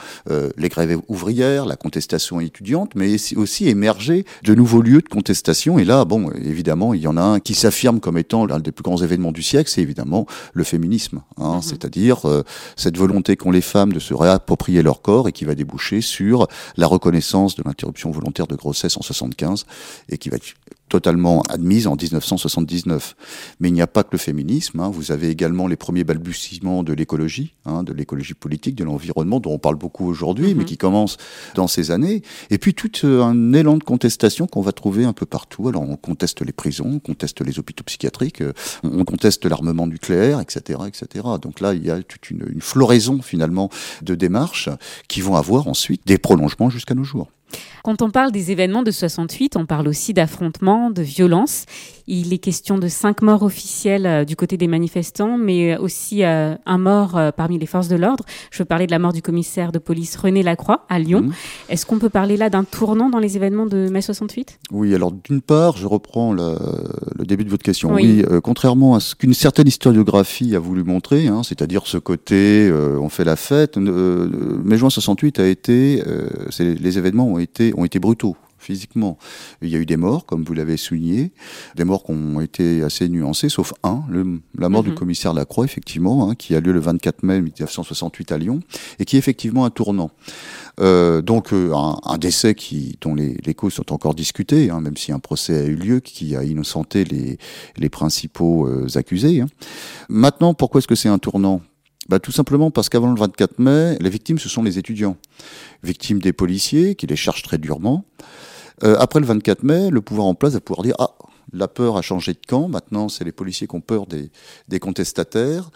les 0.58 0.70
grèves 0.70 1.00
ouvrières, 1.08 1.66
la 1.66 1.76
contestation 1.76 2.40
étudiante, 2.46 2.92
mais 2.96 3.16
aussi 3.36 3.68
émerger 3.68 4.26
de 4.44 4.56
nouveaux 4.56 4.82
lieux 4.82 5.02
de 5.02 5.10
contestation. 5.10 5.80
Et 5.80 5.86
là, 5.86 6.06
bon, 6.06 6.32
évidemment, 6.32 6.94
il 6.94 7.02
y 7.02 7.08
en 7.08 7.18
a 7.18 7.22
un 7.22 7.40
qui 7.40 7.54
s'affirme 7.54 8.00
comme 8.00 8.18
étant 8.18 8.46
l'un 8.46 8.60
des 8.60 8.72
plus 8.72 8.84
grands 8.84 9.02
événements 9.02 9.32
du 9.32 9.42
siècle, 9.42 9.70
c'est 9.70 9.82
évidemment 9.82 10.26
le 10.54 10.64
féminisme, 10.64 11.22
hein, 11.38 11.60
c'est-à-dire 11.62 12.28
euh, 12.28 12.44
cette 12.76 12.98
volonté 12.98 13.36
qu'ont 13.36 13.52
les 13.52 13.62
femmes 13.62 13.94
de 13.94 14.00
se 14.00 14.14
réapproprier 14.14 14.82
leur 14.82 15.02
corps 15.02 15.28
et 15.28 15.32
qui 15.32 15.46
va 15.46 15.56
déboucher 15.56 16.02
sur 16.02 16.48
la 16.78 16.88
reconnaissance 16.88 17.56
de 17.56 17.64
l'interruption 17.66 18.12
volontaire 18.12 18.48
de 18.48 18.56
grossesse 18.56 18.98
en 18.98 19.02
75 19.02 19.66
et 20.10 20.18
qui 20.18 20.30
va 20.30 20.38
être 20.38 20.54
totalement 20.90 21.42
admise 21.50 21.88
en 21.88 21.96
1979. 21.96 23.16
Mais 23.60 23.70
il 23.70 23.74
n'y 23.74 23.82
a 23.82 23.88
pas 23.88 24.04
que 24.04 24.10
le 24.12 24.18
féminisme, 24.18 24.80
hein. 24.80 24.90
vous 24.90 25.12
avez 25.12 25.30
également 25.30 25.68
les 25.68 25.76
premiers 25.76 26.04
balbutiements 26.04 26.84
de 26.84 26.94
l'écologie, 26.94 27.54
hein, 27.66 27.84
de 27.84 27.94
l'écologie 27.94 28.34
politique, 28.34 28.76
de 28.76 28.84
l'environnement, 28.84 29.40
dont 29.40 29.54
on 29.54 29.60
parle 29.60 29.76
beaucoup 29.76 30.08
aujourd'hui, 30.08 30.54
mais 30.54 30.66
qui 30.66 30.78
commence 30.78 31.18
dans 31.56 31.68
ces 31.68 31.92
années. 31.92 32.22
Et 32.50 32.58
puis 32.58 32.74
tout 32.74 32.92
euh, 33.04 33.24
un 33.24 33.54
élan 33.54 33.78
de 33.78 33.84
contestation 33.84 34.48
qu'on 34.48 34.62
va 34.62 34.72
trouver 34.72 35.06
un 35.06 35.14
peu 35.14 35.26
partout. 35.26 35.68
Alors 35.68 35.82
on 35.82 35.96
conteste 35.96 36.42
les 36.42 36.54
prisons, 36.54 36.94
on 36.96 37.00
conteste 37.00 37.42
les 37.42 37.60
hôpitaux 37.60 37.84
psychiatriques, 37.84 38.42
euh, 38.42 38.54
on 38.84 39.04
conteste 39.06 39.46
l'armement 39.46 39.88
nucléaire, 39.88 40.40
etc., 40.40 40.80
etc. 40.88 41.26
Donc 41.42 41.60
là, 41.60 41.74
il 41.74 41.86
y 41.86 41.92
a 41.92 42.02
toute 42.04 42.30
une, 42.30 42.46
une 42.52 42.62
floraison 42.62 43.22
finalement 43.22 43.70
de 44.02 44.16
démarches 44.16 44.70
qui 45.08 45.22
vont 45.22 45.36
avoir 45.36 45.68
ensuite 45.68 46.02
des 46.06 46.18
prolongements 46.18 46.70
jusqu'à 46.70 46.96
nos 46.96 47.04
jours. 47.04 47.30
Quand 47.84 48.02
on 48.02 48.10
parle 48.10 48.32
des 48.32 48.52
événements 48.52 48.82
de 48.84 48.92
68, 48.92 49.56
on 49.58 49.66
parle 49.66 49.88
aussi 49.88 50.14
d'affrontements, 50.14 50.90
de 50.90 51.02
violences. 51.02 51.66
Il 52.08 52.34
est 52.34 52.38
question 52.38 52.78
de 52.78 52.88
cinq 52.88 53.22
morts 53.22 53.42
officiels 53.44 54.06
euh, 54.06 54.26
du 54.26 54.36
côté 54.36 54.58
des 54.58 54.68
manifestants, 54.68 55.38
mais 55.38 55.76
aussi 55.78 56.24
euh, 56.24 56.56
un 56.66 56.78
mort 56.78 57.18
euh, 57.18 57.32
parmi 57.32 57.58
les 57.58 57.66
forces 57.66 57.88
de 57.88 57.96
l'ordre. 57.96 58.24
Je 58.52 58.60
veux 58.60 58.66
parler 58.66 58.86
de 58.86 58.92
la 58.92 59.00
mort 59.00 59.14
du 59.14 59.22
commissaire 59.24 59.72
de 59.72 59.80
police 59.80 60.16
René 60.16 60.44
Lacroix 60.44 60.86
à 60.90 61.00
Lyon. 61.00 61.22
Mhm. 61.22 61.34
Est-ce 61.70 61.86
qu'on 61.86 61.98
peut 62.00 62.10
parler 62.10 62.38
là 62.38 62.50
d'un 62.50 62.64
tournant 62.64 63.10
dans 63.10 63.20
les 63.20 63.36
événements 63.38 63.66
de 63.66 63.90
mai 63.90 64.02
68 64.02 64.60
Oui, 64.72 64.94
alors 64.94 65.12
d'une 65.12 65.42
part, 65.42 65.78
je 65.78 65.88
reprends 65.88 66.34
la- 66.34 66.58
le 67.18 67.26
début 67.26 67.44
de 67.44 67.50
votre 67.50 67.64
question. 67.64 67.94
Oui. 67.94 68.04
Oui, 68.04 68.26
euh, 68.30 68.40
contrairement 68.42 68.94
à 68.96 69.00
ce 69.00 69.16
qu'une 69.16 69.34
certaine 69.34 69.68
historiographie 69.68 70.56
a 70.56 70.60
voulu 70.60 70.84
montrer, 70.84 71.28
hein, 71.28 71.42
c'est-à-dire 71.44 71.88
ce 71.88 71.98
côté, 71.98 72.68
euh, 72.70 72.98
on 73.00 73.10
fait 73.10 73.24
la 73.24 73.36
fête, 73.36 73.78
euh, 73.78 74.30
mai 74.64 74.78
juin 74.78 74.90
68 74.92 75.40
a 75.40 75.48
été, 75.48 76.04
euh, 76.06 76.28
c'est- 76.50 76.76
les 76.80 76.98
événements 77.00 77.35
ont 77.36 77.40
été, 77.40 77.74
ont 77.78 77.86
été 77.86 78.00
brutaux 78.00 78.36
physiquement. 78.58 79.20
Il 79.62 79.70
y 79.70 79.76
a 79.76 79.78
eu 79.78 79.86
des 79.86 79.96
morts, 79.98 80.26
comme 80.26 80.44
vous 80.44 80.56
l'avez 80.56 80.76
souligné, 80.76 81.32
des 81.76 81.84
morts 81.84 82.04
qui 82.04 82.14
ont 82.14 82.42
été 82.42 82.82
assez 82.82 83.08
nuancées, 83.10 83.48
sauf 83.48 83.74
un, 83.84 84.02
le- 84.10 84.40
la 84.58 84.70
mort 84.70 84.82
Mhm. 84.82 84.90
du 84.90 84.96
commissaire 84.96 85.34
Lacroix, 85.36 85.66
effectivement, 85.66 86.28
hein, 86.32 86.34
qui 86.34 86.56
a 86.56 86.60
lieu 86.62 86.72
le 86.74 86.80
24 86.80 87.22
mai 87.22 87.42
1968 87.42 88.32
à 88.32 88.40
Lyon, 88.40 88.62
et 88.98 89.06
qui 89.06 89.18
est 89.18 89.20
effectivement 89.20 89.66
un 89.66 89.70
tournant. 89.70 90.10
Euh, 90.80 91.22
donc 91.22 91.54
euh, 91.54 91.74
un, 91.76 92.00
un 92.06 92.18
décès 92.18 92.56
qui, 92.56 92.98
dont 93.02 93.14
les, 93.14 93.38
les 93.46 93.54
causes 93.54 93.74
sont 93.74 93.94
encore 93.94 94.16
discutées, 94.16 94.72
hein, 94.72 94.82
même 94.82 94.98
si 94.98 95.12
un 95.12 95.20
procès 95.20 95.60
a 95.62 95.66
eu 95.66 95.76
lieu, 95.76 96.00
qui 96.00 96.36
a 96.36 96.44
innocenté 96.44 97.04
les, 97.04 97.38
les 97.78 97.90
principaux 97.90 98.68
euh, 98.68 98.88
accusés. 98.96 99.42
hein. 99.42 99.48
Maintenant, 100.10 100.56
pourquoi 100.56 100.80
est-ce 100.80 100.88
que 100.88 100.96
c'est 100.96 101.10
un 101.10 101.20
tournant? 101.20 101.62
Bah, 102.08 102.20
Tout 102.20 102.32
simplement 102.32 102.72
parce 102.72 102.90
qu'avant 102.90 103.12
le 103.12 103.20
24 103.20 103.60
mai, 103.60 103.98
les 104.00 104.10
victimes, 104.10 104.40
ce 104.40 104.50
sont 104.50 104.64
les 104.64 104.78
étudiants. 104.78 105.18
Victimes 105.84 106.20
des 106.20 106.34
policiers, 106.34 106.96
qui 106.96 107.08
les 107.08 107.16
chargent 107.16 107.44
très 107.44 107.58
durement. 107.58 108.06
Euh, 108.84 108.98
après 109.00 109.20
le 109.20 109.26
24 109.26 109.64
mai, 109.64 109.90
le 109.90 110.02
pouvoir 110.02 110.28
en 110.28 110.36
place 110.36 110.54
va 110.54 110.60
pouvoir 110.60 110.84
dire, 110.84 110.96
ah, 111.00 111.16
la 111.54 111.68
peur 111.68 111.98
a 111.98 112.02
changé 112.02 112.34
de 112.34 112.40
camp, 112.46 112.68
maintenant 112.68 113.08
c'est 113.08 113.24
les 113.24 113.32
policiers 113.32 113.68
qui 113.68 113.76
ont 113.76 113.82
peur 113.82 114.08
des, 114.08 114.32
des 114.68 114.80
contestataires, 114.80 115.70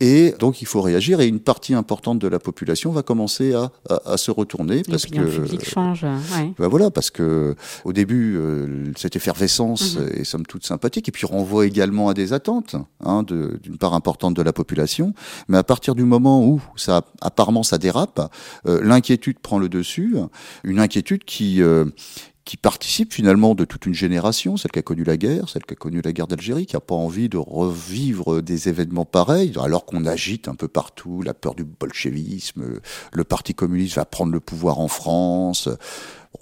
et 0.00 0.34
donc 0.38 0.60
il 0.60 0.66
faut 0.66 0.80
réagir, 0.80 1.20
et 1.20 1.26
une 1.26 1.40
partie 1.40 1.74
importante 1.74 2.18
de 2.18 2.28
la 2.28 2.38
population 2.38 2.90
va 2.92 3.02
commencer 3.02 3.54
à, 3.54 3.70
à, 3.88 4.12
à 4.12 4.16
se 4.16 4.30
retourner, 4.30 4.82
parce 4.88 5.06
que... 5.06 5.20
publique 5.24 5.68
change. 5.68 6.04
ouais. 6.04 6.52
Ben 6.58 6.68
voilà, 6.68 6.90
parce 6.90 7.10
que 7.10 7.54
au 7.84 7.92
début, 7.92 8.36
euh, 8.36 8.92
cette 8.96 9.16
effervescence 9.16 9.96
Mhm. 9.96 10.08
est 10.20 10.24
somme 10.24 10.46
toute 10.46 10.64
sympathique, 10.66 11.08
et 11.08 11.12
puis 11.12 11.26
renvoie 11.26 11.66
également 11.66 12.08
à 12.08 12.14
des 12.14 12.32
attentes 12.32 12.76
hein, 13.04 13.22
de- 13.22 13.58
d'une 13.62 13.78
part 13.78 13.94
importante 13.94 14.34
de 14.34 14.42
la 14.42 14.52
population. 14.52 15.14
Mais 15.48 15.58
à 15.58 15.62
partir 15.64 15.94
du 15.94 16.04
moment 16.04 16.44
où 16.46 16.60
ça 16.76 17.02
apparemment 17.20 17.62
ça 17.62 17.78
dérape, 17.78 18.32
euh, 18.66 18.80
l'inquiétude 18.82 19.38
prend 19.38 19.58
le 19.58 19.68
dessus, 19.68 20.16
une 20.64 20.80
inquiétude 20.80 21.24
qui 21.24 21.62
euh, 21.62 21.84
qui 22.44 22.56
participe 22.58 23.12
finalement 23.12 23.54
de 23.54 23.64
toute 23.64 23.86
une 23.86 23.94
génération, 23.94 24.56
celle 24.56 24.70
qui 24.70 24.78
a 24.78 24.82
connu 24.82 25.02
la 25.02 25.16
guerre, 25.16 25.48
celle 25.48 25.64
qui 25.64 25.72
a 25.72 25.76
connu 25.76 26.02
la 26.02 26.12
guerre 26.12 26.26
d'Algérie, 26.26 26.66
qui 26.66 26.76
n'a 26.76 26.80
pas 26.80 26.94
envie 26.94 27.28
de 27.28 27.38
revivre 27.38 28.42
des 28.42 28.68
événements 28.68 29.06
pareils, 29.06 29.52
alors 29.60 29.86
qu'on 29.86 30.04
agite 30.04 30.48
un 30.48 30.54
peu 30.54 30.68
partout 30.68 31.22
la 31.22 31.32
peur 31.32 31.54
du 31.54 31.64
bolchevisme, 31.64 32.80
le 33.12 33.24
Parti 33.24 33.54
communiste 33.54 33.96
va 33.96 34.04
prendre 34.04 34.32
le 34.32 34.40
pouvoir 34.40 34.78
en 34.78 34.88
France. 34.88 35.70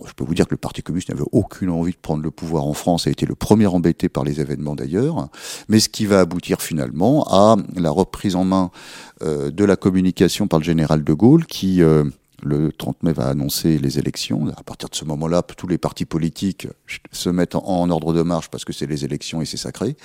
Je 0.04 0.12
peux 0.14 0.24
vous 0.24 0.34
dire 0.34 0.46
que 0.46 0.54
le 0.54 0.58
Parti 0.58 0.82
communiste 0.82 1.10
n'avait 1.10 1.22
aucune 1.30 1.70
envie 1.70 1.92
de 1.92 1.98
prendre 1.98 2.22
le 2.22 2.30
pouvoir 2.32 2.64
en 2.64 2.72
France, 2.72 3.06
a 3.06 3.10
été 3.10 3.24
le 3.24 3.36
premier 3.36 3.66
embêté 3.66 4.08
par 4.08 4.24
les 4.24 4.40
événements 4.40 4.74
d'ailleurs, 4.74 5.28
mais 5.68 5.78
ce 5.78 5.88
qui 5.88 6.06
va 6.06 6.20
aboutir 6.20 6.62
finalement 6.62 7.24
à 7.30 7.56
la 7.76 7.90
reprise 7.90 8.34
en 8.34 8.44
main 8.44 8.70
euh, 9.22 9.50
de 9.52 9.64
la 9.64 9.76
communication 9.76 10.48
par 10.48 10.58
le 10.58 10.64
général 10.64 11.04
de 11.04 11.12
Gaulle, 11.12 11.46
qui 11.46 11.82
euh, 11.82 12.04
le 12.42 12.72
30 12.72 13.02
mai 13.02 13.12
va 13.12 13.28
annoncer 13.28 13.78
les 13.78 13.98
élections. 13.98 14.48
À 14.56 14.62
partir 14.62 14.88
de 14.88 14.94
ce 14.94 15.04
moment-là, 15.04 15.42
tous 15.42 15.66
les 15.66 15.78
partis 15.78 16.04
politiques 16.04 16.68
se 17.10 17.28
mettent 17.28 17.54
en, 17.54 17.90
ordre 17.90 18.12
de 18.12 18.22
marche 18.22 18.48
parce 18.48 18.64
que 18.64 18.72
c'est 18.72 18.86
les 18.86 19.04
élections 19.04 19.42
et 19.42 19.46
c'est 19.46 19.56
sacré, 19.56 19.96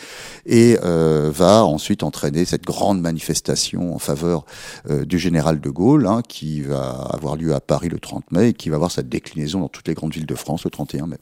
et 0.45 0.77
euh, 0.83 1.31
va 1.33 1.65
ensuite 1.65 2.03
entraîner 2.03 2.45
cette 2.45 2.63
grande 2.63 3.01
manifestation 3.01 3.95
en 3.95 3.99
faveur 3.99 4.45
euh, 4.89 5.05
du 5.05 5.19
général 5.19 5.59
de 5.59 5.69
Gaulle, 5.69 6.07
hein, 6.07 6.21
qui 6.27 6.61
va 6.61 7.07
avoir 7.13 7.35
lieu 7.35 7.53
à 7.53 7.59
Paris 7.59 7.89
le 7.89 7.99
30 7.99 8.31
mai 8.31 8.49
et 8.49 8.53
qui 8.53 8.69
va 8.69 8.75
avoir 8.75 8.91
sa 8.91 9.03
déclinaison 9.03 9.61
dans 9.61 9.69
toutes 9.69 9.87
les 9.87 9.93
grandes 9.93 10.13
villes 10.13 10.25
de 10.25 10.35
France 10.35 10.63
le 10.63 10.69
31 10.69 11.07
mai. 11.07 11.17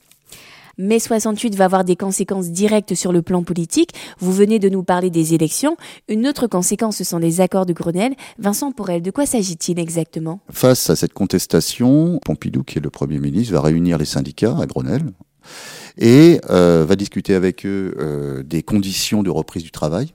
Mai 0.78 1.00
68 1.00 1.56
va 1.56 1.66
avoir 1.66 1.84
des 1.86 1.96
conséquences 1.96 2.50
directes 2.50 2.96
sur 2.96 3.14
le 3.14 3.22
plan 3.22 3.44
politique. 3.44 3.92
Vous 4.20 4.34
venez 4.34 4.60
de 4.60 4.68
nous 4.68 4.84
parler 4.84 5.10
des 5.10 5.34
élections. 5.34 5.78
Une 6.10 6.28
autre 6.28 6.48
conséquence, 6.48 6.98
ce 6.98 7.04
sont 7.04 7.18
les 7.18 7.40
accords 7.40 7.66
de 7.66 7.74
Grenelle. 7.74 8.14
Vincent 8.40 8.72
Porel, 8.72 9.02
de 9.02 9.12
quoi 9.12 9.26
s'agit-il 9.26 9.80
exactement? 9.80 10.42
Face 10.52 10.90
à 10.90 10.96
cette 10.96 11.14
contestation, 11.14 12.20
Pompidou, 12.26 12.64
qui 12.64 12.80
est 12.80 12.82
le 12.82 12.90
Premier 12.90 13.20
ministre, 13.20 13.54
va 13.54 13.62
réunir 13.62 13.98
les 13.98 14.06
syndicats 14.06 14.58
à 14.60 14.66
Grenelle 14.66 15.14
et 15.98 16.42
euh, 16.50 16.86
va 16.88 16.96
discuter 16.96 17.36
avec 17.36 17.66
eux 17.66 17.96
euh, 17.98 18.44
des 18.44 18.64
conditions 18.64 19.24
de 19.24 19.30
reprise 19.30 19.64
du 19.64 19.72
travail. 19.72 20.14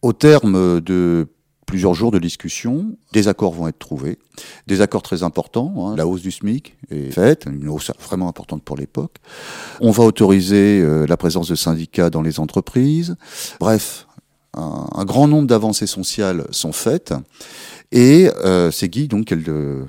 Au 0.00 0.12
terme 0.12 0.80
de 0.80 1.28
plusieurs 1.66 1.94
jours 1.94 2.10
de 2.10 2.18
discussion, 2.18 2.96
des 3.12 3.28
accords 3.28 3.52
vont 3.52 3.68
être 3.68 3.78
trouvés, 3.78 4.18
des 4.66 4.80
accords 4.80 5.02
très 5.02 5.22
importants. 5.22 5.74
hein. 5.78 5.96
La 5.96 6.06
hausse 6.06 6.22
du 6.22 6.30
SMIC 6.30 6.76
est 6.90 7.10
faite, 7.10 7.46
une 7.46 7.68
hausse 7.68 7.90
vraiment 8.00 8.28
importante 8.28 8.62
pour 8.62 8.76
l'époque. 8.76 9.16
On 9.80 9.90
va 9.90 10.04
autoriser 10.04 10.80
euh, 10.80 11.06
la 11.06 11.16
présence 11.16 11.48
de 11.48 11.54
syndicats 11.54 12.10
dans 12.10 12.22
les 12.22 12.40
entreprises. 12.40 13.16
Bref, 13.60 14.06
un, 14.54 14.86
un 14.94 15.04
grand 15.04 15.26
nombre 15.28 15.48
d'avancées 15.48 15.86
sociales 15.86 16.46
sont 16.50 16.72
faites. 16.72 17.14
Et 17.92 18.30
euh, 18.44 18.70
c'est 18.70 18.88
Guy, 18.88 19.08
donc, 19.08 19.30
le 19.30 19.86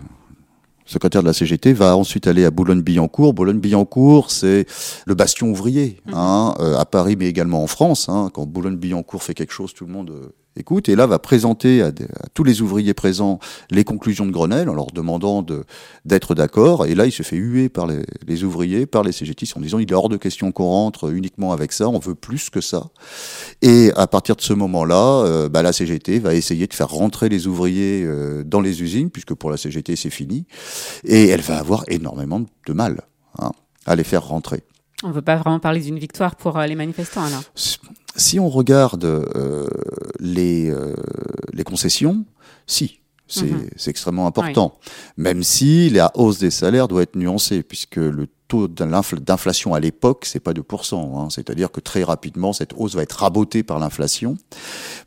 secrétaire 0.85 1.21
de 1.23 1.27
la 1.27 1.33
CGT, 1.33 1.73
va 1.73 1.97
ensuite 1.97 2.27
aller 2.27 2.45
à 2.45 2.51
Boulogne-Billancourt. 2.51 3.33
Boulogne-Billancourt, 3.33 4.29
c'est 4.29 4.67
le 5.07 5.15
bastion 5.15 5.49
ouvrier, 5.49 5.99
hein, 6.13 6.53
euh, 6.59 6.77
à 6.77 6.85
Paris, 6.85 7.15
mais 7.17 7.25
également 7.27 7.63
en 7.63 7.67
France. 7.67 8.07
Hein. 8.07 8.29
Quand 8.33 8.45
Boulogne-Billancourt 8.45 9.23
fait 9.23 9.33
quelque 9.33 9.53
chose, 9.53 9.73
tout 9.73 9.85
le 9.87 9.91
monde 9.91 10.11
euh, 10.11 10.29
écoute, 10.57 10.89
et 10.89 10.95
là 10.95 11.05
va 11.05 11.19
présenter 11.19 11.81
à, 11.81 11.91
tous 12.33 12.43
les 12.43 12.61
ouvriers 12.61 12.93
présents 12.93 13.39
les 13.71 13.83
conclusions 13.83 14.25
de 14.25 14.31
Grenelle 14.31 14.69
en 14.69 14.73
leur 14.73 14.87
demandant 14.87 15.45
d'être 16.05 16.35
d'accord. 16.35 16.85
Et 16.85 16.95
là, 16.95 17.05
il 17.05 17.11
se 17.11 17.23
fait 17.23 17.35
huer 17.35 17.69
par 17.69 17.87
les, 17.87 18.43
ouvriers, 18.43 18.85
par 18.85 19.03
les 19.03 19.11
CGTistes 19.11 19.57
en 19.57 19.61
disant 19.61 19.79
il 19.79 19.91
est 19.91 19.95
hors 19.95 20.09
de 20.09 20.17
question 20.17 20.51
qu'on 20.51 20.65
rentre 20.65 21.13
uniquement 21.13 21.51
avec 21.51 21.71
ça, 21.71 21.89
on 21.89 21.99
veut 21.99 22.15
plus 22.15 22.49
que 22.49 22.61
ça. 22.61 22.87
Et 23.61 23.91
à 23.95 24.07
partir 24.07 24.35
de 24.35 24.41
ce 24.41 24.53
moment-là, 24.53 25.23
euh, 25.25 25.49
bah, 25.49 25.61
la 25.61 25.73
CGT 25.73 26.19
va 26.19 26.33
essayer 26.33 26.67
de 26.67 26.73
faire 26.73 26.89
rentrer 26.89 27.29
les 27.29 27.47
ouvriers 27.47 28.03
euh, 28.03 28.43
dans 28.43 28.61
les 28.61 28.81
usines, 28.81 29.09
puisque 29.09 29.33
pour 29.33 29.51
la 29.51 29.57
CGT 29.57 29.95
c'est 29.95 30.09
fini, 30.09 30.45
et 31.03 31.27
elle 31.27 31.41
va 31.41 31.57
avoir 31.57 31.83
énormément 31.87 32.41
de 32.67 32.73
mal 32.73 33.01
hein, 33.39 33.51
à 33.85 33.95
les 33.95 34.03
faire 34.03 34.25
rentrer. 34.25 34.63
On 35.03 35.09
ne 35.09 35.13
veut 35.13 35.21
pas 35.21 35.35
vraiment 35.35 35.59
parler 35.59 35.81
d'une 35.81 35.99
victoire 35.99 36.35
pour 36.35 36.57
euh, 36.57 36.65
les 36.65 36.75
manifestants 36.75 37.23
alors 37.23 37.43
Si 38.17 38.39
on 38.39 38.49
regarde 38.49 39.03
euh, 39.05 39.67
les, 40.19 40.69
euh, 40.69 40.95
les 41.53 41.63
concessions, 41.63 42.25
si, 42.67 42.99
c'est 43.27 43.51
mhm. 43.51 43.69
extrêmement 43.87 44.27
important. 44.27 44.77
Même 45.17 45.43
si 45.43 45.89
la 45.89 46.11
hausse 46.15 46.37
des 46.37 46.51
salaires 46.51 46.87
doit 46.87 47.01
être 47.01 47.15
nuancée, 47.15 47.63
puisque 47.63 47.97
le 47.97 48.27
taux 48.47 48.67
d'inflation 48.67 49.73
à 49.73 49.79
l'époque, 49.79 50.25
c'est 50.25 50.39
pas 50.39 50.53
2%. 50.53 50.95
Hein, 50.95 51.27
C'est-à-dire 51.29 51.71
que 51.71 51.79
très 51.79 52.03
rapidement, 52.03 52.53
cette 52.53 52.73
hausse 52.77 52.95
va 52.95 53.01
être 53.01 53.19
rabotée 53.19 53.63
par 53.63 53.79
l'inflation. 53.79 54.37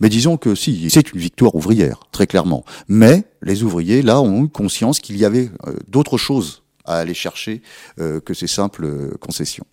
Mais 0.01 0.09
disons 0.09 0.37
que 0.37 0.55
si, 0.55 0.90
c'est 0.90 1.12
une 1.12 1.21
victoire 1.21 1.55
ouvrière, 1.55 2.01
très 2.11 2.27
clairement. 2.27 2.64
Mais 2.88 3.25
les 3.42 3.62
ouvriers, 3.62 4.03
là, 4.03 4.21
ont 4.21 4.44
eu 4.44 4.49
conscience 4.49 4.99
qu'il 4.99 5.16
y 5.16 5.25
avait 5.25 5.51
d'autres 5.87 6.18
choses 6.18 6.64
à 6.85 6.97
aller 6.97 7.14
chercher 7.14 7.62
que 7.97 8.35
ces 8.35 8.49
simples 8.49 9.16
concessions. 9.18 9.66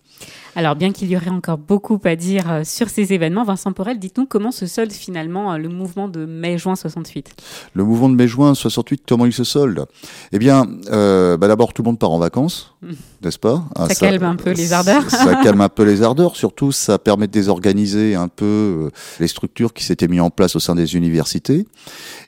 Alors, 0.56 0.74
bien 0.74 0.90
qu'il 0.90 1.10
y 1.10 1.16
aurait 1.18 1.28
encore 1.28 1.58
beaucoup 1.58 2.00
à 2.04 2.16
dire 2.16 2.50
euh, 2.50 2.62
sur 2.64 2.88
ces 2.88 3.12
événements, 3.12 3.44
Vincent 3.44 3.72
Porel, 3.72 3.98
dites-nous 3.98 4.24
comment 4.24 4.50
se 4.50 4.66
solde 4.66 4.90
finalement 4.90 5.52
euh, 5.52 5.58
le 5.58 5.68
mouvement 5.68 6.08
de 6.08 6.24
mai-juin 6.24 6.76
68 6.76 7.34
Le 7.74 7.84
mouvement 7.84 8.08
de 8.08 8.14
mai-juin 8.14 8.54
68, 8.54 9.02
comment 9.06 9.26
il 9.26 9.34
se 9.34 9.44
solde? 9.44 9.84
Eh 10.32 10.38
bien, 10.38 10.66
euh, 10.90 11.36
bah 11.36 11.46
d'abord, 11.46 11.74
tout 11.74 11.82
le 11.82 11.88
monde 11.88 11.98
part 11.98 12.10
en 12.10 12.18
vacances, 12.18 12.74
hmm. 12.80 12.92
n'est-ce 13.22 13.38
pas? 13.38 13.64
Ah, 13.74 13.86
ça, 13.88 13.94
calme 13.94 14.22
un 14.22 14.36
peu 14.36 14.52
les 14.52 14.72
ardeurs. 14.72 15.10
ça 15.10 15.34
calme 15.42 15.60
un 15.60 15.68
peu 15.68 15.82
les 15.82 16.02
ardeurs. 16.02 16.36
Surtout, 16.36 16.72
ça 16.72 16.98
permet 16.98 17.26
de 17.26 17.32
désorganiser 17.32 18.14
un 18.14 18.28
peu 18.28 18.90
les 19.20 19.28
structures 19.28 19.74
qui 19.74 19.84
s'étaient 19.84 20.08
mises 20.08 20.22
en 20.22 20.30
place 20.30 20.56
au 20.56 20.60
sein 20.60 20.74
des 20.74 20.96
universités. 20.96 21.66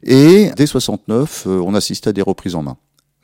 Et 0.03 0.51
dès 0.55 0.67
69, 0.67 1.47
on 1.47 1.75
assiste 1.75 2.07
à 2.07 2.13
des 2.13 2.21
reprises 2.21 2.55
en 2.55 2.63
main. 2.63 2.77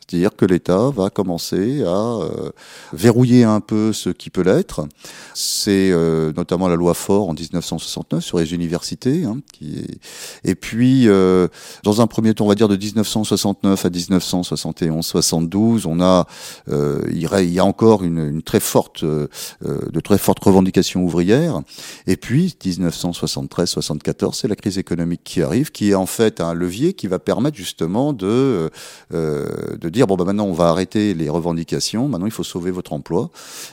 C'est-à-dire 0.06 0.36
que 0.36 0.44
l'État 0.44 0.90
va 0.90 1.08
commencer 1.08 1.82
à 1.82 1.88
euh, 1.88 2.50
verrouiller 2.92 3.44
un 3.44 3.60
peu 3.60 3.92
ce 3.92 4.10
qui 4.10 4.28
peut 4.28 4.42
l'être. 4.42 4.86
C'est 5.34 5.90
euh, 5.90 6.32
notamment 6.36 6.68
la 6.68 6.76
loi 6.76 6.92
Fort 6.94 7.30
en 7.30 7.34
1969 7.34 8.22
sur 8.22 8.38
les 8.38 8.52
universités. 8.52 9.24
Hein, 9.24 9.38
qui 9.52 9.78
est... 9.78 9.98
Et 10.44 10.54
puis, 10.54 11.08
euh, 11.08 11.48
dans 11.84 12.02
un 12.02 12.06
premier 12.06 12.34
temps, 12.34 12.44
on 12.44 12.48
va 12.48 12.54
dire 12.54 12.68
de 12.68 12.76
1969 12.76 13.84
à 13.84 13.88
1971-72, 13.88 15.86
on 15.86 16.00
a, 16.00 16.26
il 16.68 17.50
y 17.52 17.58
a 17.58 17.64
encore 17.64 18.04
une, 18.04 18.18
une 18.18 18.42
très 18.42 18.60
forte, 18.60 19.04
de 19.04 20.00
très 20.00 20.18
fortes 20.18 20.44
revendications 20.44 21.02
ouvrières. 21.02 21.62
Et 22.06 22.16
puis, 22.16 22.56
1973-74, 22.62 24.34
c'est 24.34 24.48
la 24.48 24.56
crise 24.56 24.76
économique 24.78 25.22
qui 25.24 25.40
arrive, 25.42 25.72
qui 25.72 25.90
est 25.90 25.94
en 25.94 26.06
fait 26.06 26.40
un 26.40 26.52
levier 26.52 26.92
qui 26.92 27.06
va 27.06 27.18
permettre 27.18 27.56
justement 27.56 28.12
de, 28.12 28.70
de 29.10 29.88
dire 29.94 30.06
bon 30.06 30.16
bah 30.16 30.24
maintenant 30.24 30.44
on 30.44 30.52
va 30.52 30.68
arrêter 30.68 31.14
les 31.14 31.28
revendications, 31.28 32.08
maintenant 32.08 32.26
il 32.26 32.32
faut 32.32 32.42
sauver 32.42 32.70
votre 32.70 32.92
emploi 32.92 33.30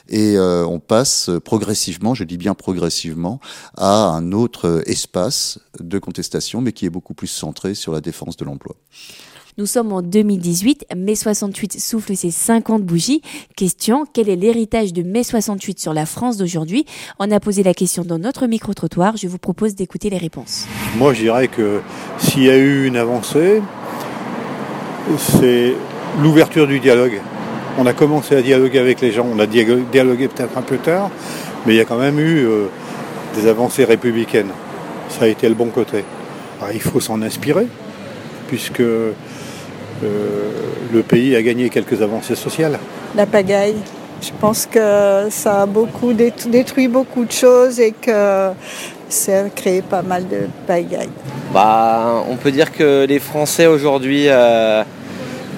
et 0.08 0.36
euh, 0.36 0.64
on 0.64 0.78
passe 0.78 1.30
progressivement, 1.44 2.14
je 2.14 2.24
dis 2.24 2.38
bien 2.38 2.54
progressivement, 2.54 3.40
à 3.76 4.04
un 4.08 4.32
autre 4.32 4.82
espace 4.86 5.58
de 5.80 5.98
contestation, 5.98 6.60
mais 6.60 6.72
qui 6.72 6.86
est 6.86 6.90
beaucoup 6.90 7.14
plus 7.14 7.26
centré 7.26 7.74
sur 7.74 7.92
la 7.92 8.00
défense 8.00 8.36
de 8.36 8.44
l'emploi. 8.44 8.76
Nous 9.58 9.66
sommes 9.66 9.92
en 9.92 10.00
2018, 10.00 10.86
mai 10.96 11.14
68 11.14 11.78
souffle 11.78 12.16
ses 12.16 12.30
50 12.30 12.82
bougies. 12.84 13.20
Question, 13.54 14.06
quel 14.10 14.30
est 14.30 14.36
l'héritage 14.36 14.94
de 14.94 15.02
mai 15.02 15.24
68 15.24 15.78
sur 15.78 15.92
la 15.92 16.06
France 16.06 16.38
d'aujourd'hui? 16.38 16.86
On 17.18 17.30
a 17.30 17.38
posé 17.38 17.62
la 17.62 17.74
question 17.74 18.02
dans 18.02 18.18
notre 18.18 18.46
micro-trottoir, 18.46 19.18
je 19.18 19.28
vous 19.28 19.36
propose 19.36 19.74
d'écouter 19.74 20.08
les 20.08 20.16
réponses. 20.16 20.66
Moi 20.96 21.12
je 21.12 21.22
dirais 21.22 21.48
que 21.48 21.82
s'il 22.18 22.44
y 22.44 22.50
a 22.50 22.56
eu 22.56 22.86
une 22.86 22.96
avancée, 22.96 23.60
c'est 25.18 25.74
l'ouverture 26.20 26.66
du 26.66 26.78
dialogue. 26.80 27.20
On 27.78 27.86
a 27.86 27.92
commencé 27.92 28.36
à 28.36 28.42
dialoguer 28.42 28.78
avec 28.78 29.00
les 29.00 29.12
gens, 29.12 29.26
on 29.32 29.38
a 29.38 29.46
dialogué 29.46 30.28
peut-être 30.28 30.58
un 30.58 30.62
peu 30.62 30.76
tard, 30.76 31.10
mais 31.64 31.74
il 31.74 31.76
y 31.76 31.80
a 31.80 31.84
quand 31.84 31.98
même 31.98 32.18
eu 32.18 32.44
euh, 32.44 32.66
des 33.34 33.48
avancées 33.48 33.84
républicaines. 33.84 34.50
Ça 35.08 35.24
a 35.24 35.28
été 35.28 35.48
le 35.48 35.54
bon 35.54 35.66
côté. 35.66 36.04
il 36.72 36.80
faut 36.80 37.00
s'en 37.00 37.22
inspirer, 37.22 37.66
puisque 38.48 38.80
euh, 38.80 39.12
le 40.92 41.02
pays 41.02 41.34
a 41.34 41.42
gagné 41.42 41.70
quelques 41.70 42.02
avancées 42.02 42.34
sociales. 42.34 42.78
La 43.16 43.26
pagaille. 43.26 43.76
Je 44.20 44.30
pense 44.40 44.66
que 44.66 45.26
ça 45.30 45.62
a 45.62 45.66
beaucoup 45.66 46.12
détruit 46.12 46.86
beaucoup 46.86 47.24
de 47.24 47.32
choses 47.32 47.80
et 47.80 47.90
que 47.90 48.50
ça 49.08 49.40
a 49.40 49.48
créé 49.48 49.82
pas 49.82 50.02
mal 50.02 50.28
de 50.28 50.42
pagaille. 50.66 51.08
Bah, 51.52 52.22
on 52.30 52.36
peut 52.36 52.52
dire 52.52 52.70
que 52.70 53.04
les 53.04 53.18
Français 53.18 53.66
aujourd'hui 53.66 54.26
euh, 54.28 54.84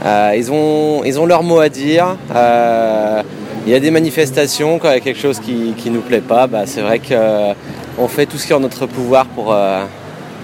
ils, 0.02 0.50
ont, 0.52 1.04
ils 1.04 1.18
ont 1.18 1.26
leur 1.26 1.42
mot 1.42 1.61
à 1.61 1.68
dire. 1.68 2.16
Euh, 2.35 3.22
il 3.66 3.72
y 3.72 3.74
a 3.74 3.80
des 3.80 3.90
manifestations, 3.90 4.78
quand 4.78 4.90
il 4.90 4.94
y 4.94 4.96
a 4.96 5.00
quelque 5.00 5.20
chose 5.20 5.40
qui 5.40 5.74
ne 5.87 5.94
nous 5.94 6.02
plaît 6.02 6.20
pas, 6.20 6.46
bah, 6.46 6.66
c'est 6.66 6.83
vrai 6.83 7.00
qu'on 7.00 8.09
fait 8.09 8.26
tout 8.26 8.37
ce 8.37 8.46
qui 8.46 8.52
est 8.52 8.57
en 8.57 8.61
notre 8.61 8.87
pouvoir 8.87 9.26
pour, 9.26 9.52
euh, 9.52 9.87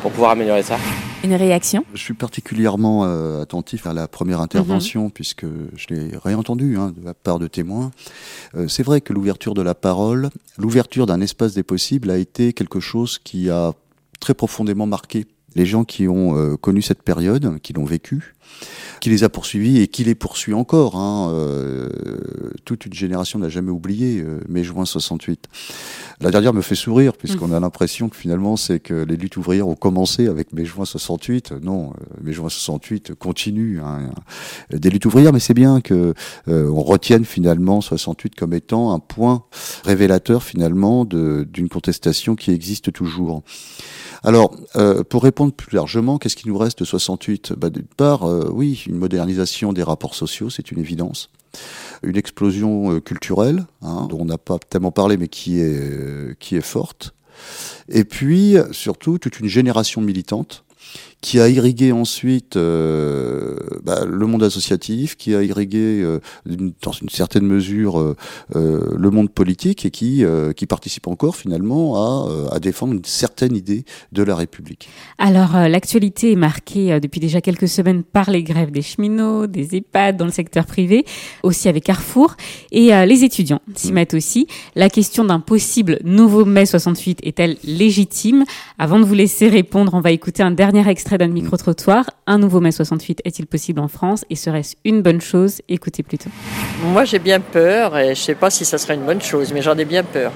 pour 0.01 0.11
pouvoir 0.11 0.31
améliorer 0.31 0.63
ça. 0.63 0.79
Une 1.23 1.35
réaction? 1.35 1.85
Je 1.93 2.01
suis 2.01 2.15
particulièrement 2.15 3.05
attentif 3.43 3.87
à 3.87 3.93
la 3.93 4.09
première 4.09 4.41
intervention 4.41 5.05
mhm. 5.05 5.11
puisque 5.11 5.45
je 5.77 5.87
l'ai 5.91 6.13
réentendu 6.17 6.79
hein, 6.79 6.95
de 6.97 7.05
la 7.05 7.13
part 7.13 7.39
de 7.39 7.47
témoins. 7.47 7.91
c'est 8.69 8.83
vrai 8.83 9.03
que 9.03 9.13
l'ouverture 9.13 9.53
de 9.53 9.61
la 9.61 9.75
parole, 9.75 10.31
l'ouverture 10.57 11.05
d'un 11.05 11.21
espace 11.21 11.53
des 11.53 11.63
possibles 11.63 12.11
a 12.11 12.17
été 12.17 12.55
quelque 12.55 12.81
chose 12.81 13.19
qui 13.23 13.51
a 13.51 13.75
très 14.19 14.33
profondément 14.33 14.87
marqué 14.87 15.27
les 15.57 15.67
gens 15.67 15.85
qui 15.85 16.09
ont 16.09 16.57
connu 16.57 16.81
cette 16.81 17.03
période, 17.03 17.59
qui 17.61 17.75
l'ont 17.75 17.85
vécu 17.85 18.35
qui 19.01 19.11
les 19.11 19.25
a 19.25 19.29
poursuivis 19.29 19.81
et 19.81 19.89
qui 19.89 20.05
les 20.05 20.15
poursuit 20.15 20.55
encore. 20.55 20.97
Hein. 20.97 21.31
Euh, 21.33 21.89
toute 22.65 22.87
une 22.87 22.93
génération 22.93 23.39
n'a 23.39 23.49
jamais 23.49 23.71
oublié 23.71 24.21
euh, 24.21 24.41
mai 24.49 24.63
juin 24.63 24.85
68. 24.85 25.49
La 26.21 26.31
dernière 26.31 26.53
me 26.53 26.61
fait 26.61 26.75
sourire 26.75 27.15
puisqu'on 27.15 27.49
mmh. 27.49 27.55
a 27.55 27.61
l'impression 27.61 28.09
que 28.09 28.17
finalement 28.17 28.57
c'est 28.57 28.79
que 28.79 28.95
les 28.95 29.17
luttes 29.17 29.37
ouvrières 29.39 29.69
ont 29.69 29.75
commencé 29.75 30.29
avec 30.29 30.53
mai 30.53 30.65
juin 30.65 30.85
68. 30.85 31.53
Non, 31.63 31.91
euh, 31.91 32.05
mai 32.23 32.33
juin 32.33 32.49
68 32.49 33.15
continue 33.15 33.81
hein, 33.81 34.11
des 34.71 34.91
luttes 34.91 35.07
ouvrières, 35.07 35.33
mais 35.33 35.41
c'est 35.41 35.55
bien 35.55 35.81
que 35.81 36.15
on 36.47 36.83
retienne 36.83 37.25
finalement 37.25 37.81
68 37.81 38.35
comme 38.35 38.53
étant 38.53 38.93
un 38.93 38.99
point 38.99 39.45
révélateur 39.85 40.43
finalement 40.43 41.05
d'une 41.05 41.69
contestation 41.69 42.37
qui 42.37 42.51
existe 42.51 42.93
toujours. 42.93 43.43
Alors, 44.23 44.55
euh, 44.77 45.03
pour 45.03 45.23
répondre 45.23 45.53
plus 45.53 45.75
largement, 45.75 46.19
qu'est-ce 46.19 46.37
qui 46.37 46.49
nous 46.49 46.59
reste 46.59 46.81
de 46.81 46.85
68 46.85 47.55
bah, 47.57 47.71
D'une 47.71 47.85
part, 47.85 48.25
euh, 48.25 48.51
oui, 48.53 48.85
une 48.87 48.97
modernisation 48.97 49.73
des 49.73 49.83
rapports 49.83 50.15
sociaux, 50.15 50.51
c'est 50.51 50.71
une 50.71 50.79
évidence. 50.79 51.31
Une 52.03 52.17
explosion 52.17 52.93
euh, 52.93 53.01
culturelle, 53.01 53.65
hein, 53.83 54.07
dont 54.09 54.21
on 54.21 54.25
n'a 54.27 54.39
pas 54.39 54.59
tellement 54.59 54.93
parlé, 54.93 55.17
mais 55.17 55.29
qui 55.29 55.61
est, 55.61 56.39
qui 56.39 56.57
est 56.57 56.61
forte. 56.61 57.15
Et 57.89 58.05
puis, 58.05 58.57
surtout, 58.73 59.19
toute 59.19 59.41
une 59.41 59.49
génération 59.49 60.03
militante 60.03 60.65
qui 61.21 61.39
a 61.39 61.49
irrigué 61.49 61.93
ensuite 61.93 62.57
euh, 62.57 63.57
bah, 63.83 64.05
le 64.07 64.27
monde 64.27 64.43
associatif, 64.43 65.17
qui 65.17 65.35
a 65.35 65.43
irrigué 65.43 66.03
euh, 66.03 66.19
dans 66.83 66.93
une 66.93 67.11
certaine 67.11 67.47
mesure 67.47 68.01
euh, 68.01 68.17
le 68.55 69.11
monde 69.11 69.31
politique 69.31 69.85
et 69.85 69.91
qui, 69.91 70.25
qui 70.57 70.67
participe 70.67 71.07
encore 71.07 71.37
finalement 71.37 71.97
à, 71.97 72.55
à, 72.55 72.61
défendre 72.61 72.95
une 72.95 73.05
certaine 73.05 73.55
idée 73.55 73.85
de 74.13 74.23
la 74.23 74.35
République. 74.35 74.89
Alors 75.19 75.53
l'actualité 75.69 76.33
est 76.33 76.37
marquée 76.37 76.99
depuis 77.01 77.21
déjà 77.21 77.41
quelques 77.41 77.69
semaines 77.69 78.03
par 78.03 78.31
les 78.31 78.43
grèves 78.43 78.71
des 78.71 78.83
cheminots, 78.83 79.47
des 79.47 79.77
EHPAD 79.77 80.17
dans 80.17 80.25
le 80.25 80.31
secteur 80.31 80.67
privé, 80.67 81.05
aussi 81.43 81.69
avec 81.69 81.85
Carrefour 81.85 82.37
et 82.73 82.91
les 83.07 83.25
étudiants 83.25 83.61
s'y 83.75 83.91
mmh. 83.91 83.95
mettent 83.95 84.15
aussi. 84.15 84.47
La 84.75 84.91
question 84.91 85.25
d'un 85.25 85.41
possible 85.41 85.99
nouveau 86.05 86.45
mai 86.45 86.67
68 86.67 87.21
est-elle 87.23 87.57
légitime? 87.65 88.45
Avant 88.79 88.99
de 88.99 89.05
vous 89.05 89.15
laisser 89.15 89.49
répondre, 89.49 89.95
on 89.95 90.01
va 90.01 90.11
écouter 90.11 90.43
un 90.43 90.51
dernier 90.51 90.89
extrait 90.89 91.10
d'un 91.18 91.29
micro-trottoir. 91.29 92.11
Un 92.27 92.38
nouveau 92.38 92.61
mai 92.61 92.73
68 92.73 93.20
est-il 93.25 93.46
possible 93.46 93.81
en 93.81 93.88
France 93.88 94.25
et 94.31 94.37
serait-ce 94.37 94.77
une 94.85 95.03
bonne 95.03 95.20
chose? 95.20 95.61
Écoutez 95.68 96.03
plutôt. 96.03 96.31
Moi 96.92 97.05
j'ai 97.05 97.18
bien 97.18 97.40
peur 97.40 97.96
et 97.99 98.07
je 98.07 98.11
ne 98.11 98.14
sais 98.14 98.35
pas 98.35 98.51
si 98.51 98.64
ça 98.64 98.79
serait 98.79 98.94
une 98.94 99.05
bonne 99.05 99.20
chose, 99.20 99.53
mais 99.53 99.62
j'en 99.62 99.77
ai 99.77 99.85
bien 99.85 100.03
peur. 100.03 100.33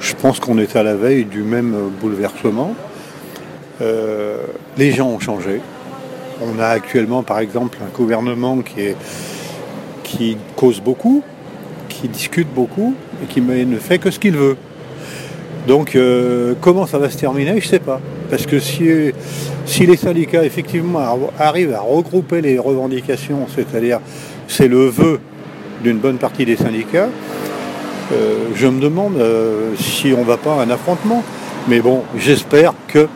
Je 0.00 0.14
pense 0.14 0.40
qu'on 0.40 0.58
est 0.58 0.76
à 0.76 0.82
la 0.82 0.94
veille 0.94 1.24
du 1.24 1.42
même 1.42 1.90
bouleversement. 2.00 2.74
Euh, 3.80 4.38
les 4.76 4.92
gens 4.92 5.08
ont 5.08 5.18
changé. 5.18 5.60
On 6.42 6.58
a 6.58 6.66
actuellement 6.66 7.22
par 7.22 7.38
exemple 7.38 7.78
un 7.82 7.96
gouvernement 7.96 8.58
qui, 8.58 8.80
est, 8.80 8.96
qui 10.02 10.36
cause 10.54 10.80
beaucoup, 10.80 11.22
qui 11.88 12.08
discute 12.08 12.48
beaucoup 12.52 12.94
et 13.22 13.26
qui 13.26 13.40
ne 13.40 13.78
fait 13.78 13.98
que 13.98 14.10
ce 14.10 14.18
qu'il 14.18 14.36
veut. 14.36 14.56
Donc 15.66 15.96
euh, 15.96 16.54
comment 16.60 16.86
ça 16.86 16.98
va 16.98 17.10
se 17.10 17.18
terminer, 17.18 17.60
je 17.60 17.66
ne 17.66 17.70
sais 17.70 17.78
pas. 17.78 18.00
Parce 18.30 18.46
que 18.46 18.60
si, 18.60 18.88
si 19.64 19.86
les 19.86 19.96
syndicats 19.96 20.44
effectivement 20.44 21.00
arrivent 21.38 21.74
à 21.74 21.80
regrouper 21.80 22.40
les 22.40 22.58
revendications, 22.58 23.46
c'est-à-dire 23.54 24.00
c'est 24.48 24.68
le 24.68 24.86
vœu 24.86 25.20
d'une 25.82 25.98
bonne 25.98 26.18
partie 26.18 26.44
des 26.44 26.56
syndicats, 26.56 27.08
euh, 28.12 28.48
je 28.54 28.66
me 28.68 28.80
demande 28.80 29.16
euh, 29.16 29.74
si 29.76 30.12
on 30.16 30.20
ne 30.20 30.24
va 30.24 30.36
pas 30.36 30.54
à 30.54 30.62
un 30.62 30.70
affrontement. 30.70 31.22
Mais 31.68 31.80
bon, 31.80 32.02
j'espère 32.16 32.72
que 32.86 33.08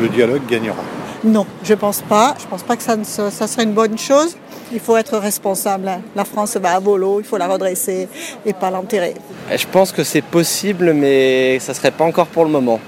le 0.00 0.08
dialogue 0.08 0.42
gagnera. 0.48 0.82
Non, 1.22 1.46
je 1.62 1.72
ne 1.72 1.78
pense 1.78 2.02
pas. 2.02 2.34
Je 2.38 2.44
ne 2.44 2.50
pense 2.50 2.64
pas 2.64 2.76
que 2.76 2.82
ça, 2.82 2.96
ça 3.04 3.46
serait 3.46 3.62
une 3.62 3.74
bonne 3.74 3.96
chose. 3.96 4.36
Il 4.72 4.80
faut 4.80 4.96
être 4.96 5.16
responsable. 5.18 5.88
Hein. 5.88 6.00
La 6.14 6.24
France 6.24 6.56
va 6.56 6.72
à 6.72 6.80
volo, 6.80 7.20
il 7.20 7.26
faut 7.26 7.36
la 7.36 7.46
redresser 7.46 8.08
et 8.44 8.52
pas 8.52 8.70
l'enterrer. 8.70 9.14
Je 9.54 9.66
pense 9.66 9.92
que 9.92 10.02
c'est 10.02 10.22
possible, 10.22 10.92
mais 10.92 11.58
ça 11.60 11.72
ne 11.72 11.76
serait 11.76 11.90
pas 11.90 12.04
encore 12.04 12.26
pour 12.26 12.44
le 12.44 12.50
moment. 12.50 12.80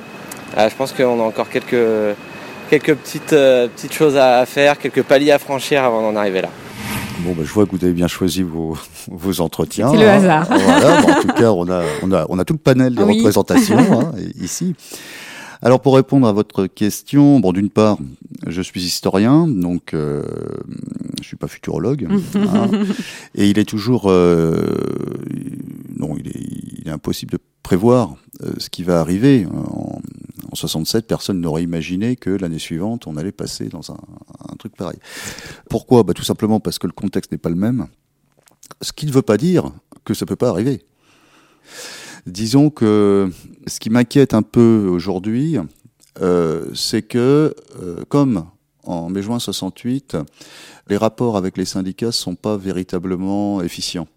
Euh, 0.57 0.69
je 0.69 0.75
pense 0.75 0.93
qu'on 0.93 1.21
a 1.21 1.23
encore 1.23 1.49
quelques, 1.49 2.17
quelques 2.71 2.95
petites, 2.95 3.31
petites 3.31 3.93
choses 3.93 4.17
à 4.17 4.45
faire, 4.47 4.79
quelques 4.79 5.03
paliers 5.03 5.33
à 5.33 5.39
franchir 5.39 5.85
avant 5.85 6.03
d'en 6.03 6.17
arriver 6.17 6.43
là. 6.43 6.49
Bon, 7.21 7.33
bah, 7.33 7.43
je 7.45 7.53
vois 7.53 7.67
que 7.67 7.73
vous 7.77 7.85
avez 7.85 7.95
bien 7.95 8.09
choisi 8.09 8.43
vos, 8.43 8.77
vos 9.11 9.41
entretiens. 9.41 9.91
C'est 9.91 9.99
le 9.99 10.09
hasard. 10.09 10.47
Voilà, 10.49 11.01
en 11.01 11.21
tout 11.21 11.29
cas, 11.29 11.51
on 11.51 11.69
a, 11.71 11.83
on, 12.03 12.13
a, 12.13 12.27
on 12.29 12.39
a 12.39 12.45
tout 12.45 12.55
le 12.55 12.59
panel 12.59 12.95
de 12.95 13.03
représentation 13.03 13.79
hein, 13.79 14.13
ici. 14.41 14.75
Alors 15.61 15.81
pour 15.81 15.97
répondre 15.97 16.29
à 16.29 16.33
votre 16.33 16.67
question, 16.67 17.41
bon 17.41 17.53
d'une 17.53 17.71
part, 17.71 17.99
je 18.47 18.63
suis 18.63 18.81
historien, 18.81 19.49
donc 19.49 19.93
euh, 19.93 20.23
je 21.23 21.27
suis 21.27 21.37
pas 21.37 21.49
futurologue, 21.49 22.09
hein, 22.35 22.71
et 23.35 23.49
il 23.49 23.59
est 23.59 23.69
toujours, 23.69 24.05
euh, 24.07 24.75
non, 25.97 26.17
il 26.19 26.29
est, 26.29 26.81
il 26.81 26.89
est, 26.89 26.91
impossible 26.91 27.33
de 27.33 27.39
prévoir 27.63 28.17
euh, 28.43 28.53
ce 28.59 28.71
qui 28.71 28.83
va 28.83 29.01
arriver. 29.01 29.47
En, 29.47 30.01
en 30.51 30.55
67, 30.55 31.07
personne 31.07 31.41
n'aurait 31.41 31.63
imaginé 31.63 32.17
que 32.17 32.31
l'année 32.31 32.59
suivante, 32.59 33.07
on 33.07 33.17
allait 33.17 33.33
passer 33.33 33.69
dans 33.69 33.93
un, 33.93 33.99
un 34.51 34.57
truc 34.57 34.75
pareil. 34.77 34.99
Pourquoi? 35.69 36.03
Bah, 36.03 36.15
Tout 36.15 36.25
simplement 36.25 36.61
parce 36.61 36.79
que 36.79 36.87
le 36.87 36.93
contexte 36.93 37.33
n'est 37.33 37.39
pas 37.39 37.51
le 37.51 37.57
même. 37.57 37.87
Ce 38.81 38.93
qui 38.93 39.07
ne 39.07 39.13
veut 39.13 39.23
pas 39.23 39.37
dire 39.37 39.71
que 40.05 40.15
ça 40.15 40.27
peut 40.27 40.37
pas 40.37 40.49
arriver. 40.49 40.83
Disons 42.27 42.71
que 42.71 43.31
ce 43.67 43.81
qui 43.81 43.91
m'inquiète 43.91 44.35
un 44.35 44.43
peu 44.43 44.87
aujourd'hui, 44.91 45.57
euh, 46.21 46.67
c'est 46.75 47.03
que, 47.03 47.55
euh, 47.81 48.05
comme 48.09 48.47
en 48.89 49.11
mai-juin 49.11 49.39
68, 49.39 50.17
les 50.89 50.97
rapports 50.97 51.37
avec 51.37 51.57
les 51.57 51.65
syndicats 51.65 52.13
sont 52.13 52.35
pas 52.35 52.57
véritablement 52.57 53.63
efficients. 53.63 54.09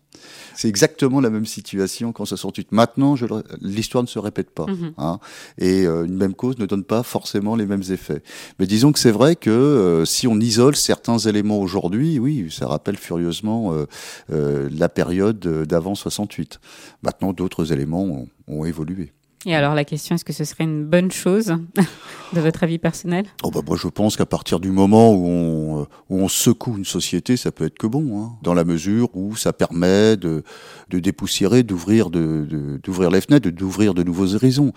C'est 0.55 0.67
exactement 0.67 1.21
la 1.21 1.29
même 1.29 1.45
situation 1.45 2.11
qu'en 2.11 2.25
68. 2.25 2.71
Maintenant, 2.71 3.15
l'histoire 3.61 4.03
ne 4.03 4.07
se 4.07 4.19
répète 4.19 4.51
pas. 4.51 4.67
Mhm. 4.67 4.93
Hein, 4.97 5.19
et 5.57 5.85
euh, 5.85 6.05
une 6.05 6.15
même 6.15 6.33
cause 6.35 6.57
ne 6.59 6.65
donne 6.65 6.83
pas 6.83 7.03
forcément 7.03 7.55
les 7.55 7.65
mêmes 7.65 7.83
effets. 7.89 8.21
Mais 8.59 8.67
disons 8.67 8.91
que 8.91 8.99
c'est 8.99 9.11
vrai 9.11 9.35
que 9.35 9.49
euh, 9.49 10.05
si 10.05 10.27
on 10.27 10.39
isole 10.39 10.75
certains 10.75 11.17
éléments 11.17 11.59
aujourd'hui, 11.59 12.19
oui, 12.19 12.47
ça 12.51 12.67
rappelle 12.67 12.97
furieusement 12.97 13.73
euh, 13.73 13.85
euh 14.31 14.69
la 14.71 14.89
période 14.89 15.39
d'avant 15.39 15.95
68. 15.95 16.59
Maintenant, 17.01 17.33
d'autres 17.33 17.73
éléments 17.73 18.03
ont, 18.03 18.27
ont 18.47 18.65
évolué. 18.65 19.11
Et 19.45 19.55
alors 19.55 19.73
la 19.73 19.85
question, 19.85 20.15
est-ce 20.15 20.25
que 20.25 20.33
ce 20.33 20.43
serait 20.43 20.65
une 20.65 20.85
bonne 20.85 21.11
chose 21.11 21.55
de 22.33 22.39
votre 22.39 22.63
avis 22.63 22.77
personnel? 22.77 23.25
Oh 23.43 23.49
bah 23.49 23.61
Moi 23.65 23.75
je 23.75 23.87
pense 23.87 24.15
qu'à 24.15 24.27
partir 24.27 24.59
du 24.59 24.69
moment 24.69 25.13
où 25.13 25.25
on, 25.25 25.87
où 26.09 26.19
on, 26.21 26.27
secoue 26.27 26.77
une 26.77 26.85
société, 26.85 27.37
ça 27.37 27.51
peut 27.51 27.65
être 27.65 27.77
que 27.77 27.87
bon, 27.87 28.21
hein, 28.21 28.33
dans 28.43 28.53
la 28.53 28.63
mesure 28.63 29.09
où 29.15 29.35
ça 29.35 29.51
permet 29.51 30.15
de, 30.15 30.43
de 30.89 30.99
dépoussiérer, 30.99 31.63
d'ouvrir 31.63 32.11
de, 32.11 32.79
d'ouvrir 32.83 33.09
les 33.09 33.21
fenêtres, 33.21 33.49
d'ouvrir 33.49 33.95
de 33.95 34.03
nouveaux 34.03 34.35
horizons. 34.35 34.73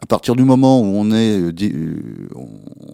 À 0.00 0.06
partir 0.06 0.36
du 0.36 0.44
moment 0.44 0.80
où 0.80 0.84
on 0.84 1.10
est, 1.10 1.40
euh, 1.40 1.98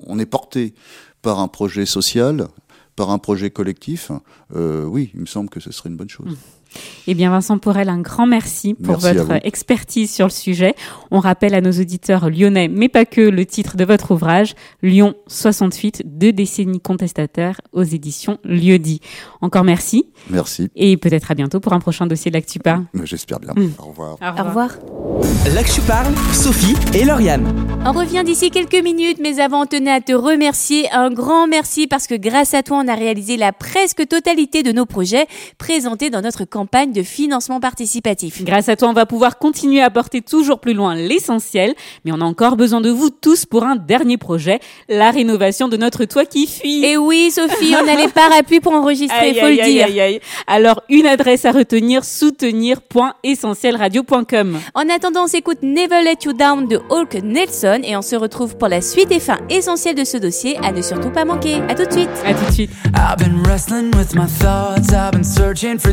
on 0.07 0.19
est 0.19 0.27
porté 0.27 0.73
par 1.21 1.39
un 1.41 1.49
projet 1.49 1.85
social, 1.85 2.49
par 2.97 3.11
un 3.11 3.19
projet 3.19 3.51
collectif, 3.51 4.11
euh, 4.57 4.85
oui, 4.85 5.11
il 5.15 5.21
me 5.21 5.27
semble 5.27 5.51
que 5.51 5.61
ce 5.61 5.71
serait 5.71 5.91
une 5.91 5.97
bonne 5.97 6.09
chose. 6.09 6.33
Mmh. 6.33 6.60
Eh 7.07 7.15
bien, 7.15 7.31
Vincent 7.31 7.59
Porel, 7.59 7.89
un 7.89 8.01
grand 8.01 8.27
merci 8.27 8.75
pour 8.75 9.01
merci 9.03 9.19
votre 9.19 9.47
expertise 9.47 10.13
sur 10.13 10.27
le 10.27 10.31
sujet. 10.31 10.75
On 11.11 11.19
rappelle 11.19 11.55
à 11.55 11.61
nos 11.61 11.73
auditeurs 11.73 12.31
lyonnais, 12.31 12.69
mais 12.69 12.89
pas 12.89 13.05
que, 13.05 13.21
le 13.21 13.45
titre 13.45 13.77
de 13.77 13.85
votre 13.85 14.13
ouvrage, 14.13 14.55
Lyon 14.83 15.15
68, 15.27 16.03
deux 16.05 16.33
décennies 16.33 16.81
contestataires 16.81 17.61
aux 17.73 17.83
éditions 17.83 18.39
Lieu-dit. 18.45 19.01
Encore 19.41 19.65
merci. 19.65 20.07
Merci. 20.29 20.71
Et 20.77 20.97
peut-être 20.97 21.31
à 21.31 21.35
bientôt 21.35 21.61
pour 21.61 21.73
un 21.73 21.81
prochain 21.81 22.07
dossier 22.07 22.31
de 22.31 22.37
l'Actu 22.37 22.59
Parle. 22.59 22.85
J'espère 23.05 23.41
bien. 23.41 23.55
Mmh. 23.57 23.71
Au 23.79 23.87
revoir. 23.87 24.17
Au 24.21 24.45
revoir. 24.45 24.47
Au 24.47 24.49
revoir. 24.49 25.55
L'Actu 25.55 25.81
Parle, 25.81 26.15
Sophie 26.33 26.77
et 26.95 27.05
Lauriane. 27.05 27.45
On 27.85 27.93
revient 27.93 28.23
d'ici 28.25 28.51
quelques 28.51 28.83
minutes, 28.83 29.19
mais 29.21 29.41
avant, 29.41 29.63
on 29.63 29.67
tenait 29.67 29.91
à 29.91 30.01
te 30.01 30.13
remercier. 30.13 30.91
Un 30.93 31.11
grand 31.11 31.47
merci 31.47 31.87
parce 31.87 32.07
que 32.07 32.15
grâce 32.15 32.55
à 32.55 32.63
toi, 32.63 32.83
on 32.85 32.89
a 32.89 32.95
réalisé 32.95 33.37
la 33.37 33.53
presque 33.53 34.07
totalité 34.07 34.63
de 34.63 34.73
nos 34.73 34.87
projets 34.87 35.27
présentés 35.59 36.11
dans 36.11 36.21
notre 36.21 36.45
campagne 36.45 36.60
de 36.64 37.03
financement 37.03 37.61
participatif. 37.61 38.42
Grâce 38.44 38.68
à 38.68 38.77
toi, 38.77 38.88
on 38.88 38.92
va 38.92 39.07
pouvoir 39.07 39.38
continuer 39.38 39.83
à 39.83 39.90
porter 39.90 40.20
toujours 40.23 40.61
plus 40.61 40.75
loin 40.75 40.94
l'essentiel, 40.94 41.75
mais 42.05 42.12
on 42.12 42.20
a 42.20 42.25
encore 42.25 42.57
besoin 42.57 42.81
de 42.81 42.90
vous 42.90 43.11
tous 43.11 43.46
pour 43.46 43.64
un 43.64 43.75
dernier 43.77 44.18
projet, 44.18 44.61
la 44.88 45.11
rénovation 45.11 45.68
de 45.68 45.77
notre 45.77 46.05
toit 46.05 46.25
qui 46.25 46.46
fuit. 46.46 46.85
Et 46.85 46.96
oui, 46.96 47.31
Sophie, 47.31 47.75
on 47.75 47.87
a 47.88 47.94
les 47.96 48.09
parapluies 48.14 48.61
pour 48.61 48.73
enregistrer, 48.73 49.31
il 49.31 49.35
faut 49.37 49.46
aïe, 49.46 49.57
le 49.57 49.62
dire. 49.64 49.87
aïe, 49.87 50.01
aïe. 50.01 50.20
Alors, 50.46 50.83
une 50.88 51.07
adresse 51.07 51.44
à 51.44 51.51
retenir, 51.53 52.05
soutenir.essentielradio.com. 52.05 54.59
En 54.75 54.88
attendant, 54.88 55.25
on 55.25 55.29
s'écoute 55.29 55.59
Never 55.62 56.03
Let 56.03 56.18
You 56.25 56.33
Down 56.33 56.66
de 56.68 56.81
Hulk 56.88 57.14
Nelson 57.23 57.81
et 57.85 57.96
on 57.96 58.03
se 58.03 58.16
retrouve 58.16 58.57
pour 58.57 58.68
la 58.68 58.81
suite 58.81 59.11
et 59.11 59.20
fin 59.20 59.38
essentielle 59.49 59.94
de 59.96 60.05
ce 60.05 60.16
dossier 60.18 60.57
à 60.62 60.70
ne 60.73 60.83
surtout 60.83 61.11
pas 61.11 61.25
manquer. 61.25 61.57
À 61.68 61.75
tout 61.75 61.85
de 61.85 61.92
suite. 61.92 62.09
À 62.25 62.33
tout 62.35 62.44
de 62.46 62.53
suite. 62.53 62.70
I've 62.94 63.16
been 63.18 63.42
wrestling 63.44 63.90
with 63.96 64.14
my 64.14 64.27
thoughts, 64.27 64.92
I've 64.92 65.12
been 65.12 65.25
searching 65.25 65.79
for 65.79 65.92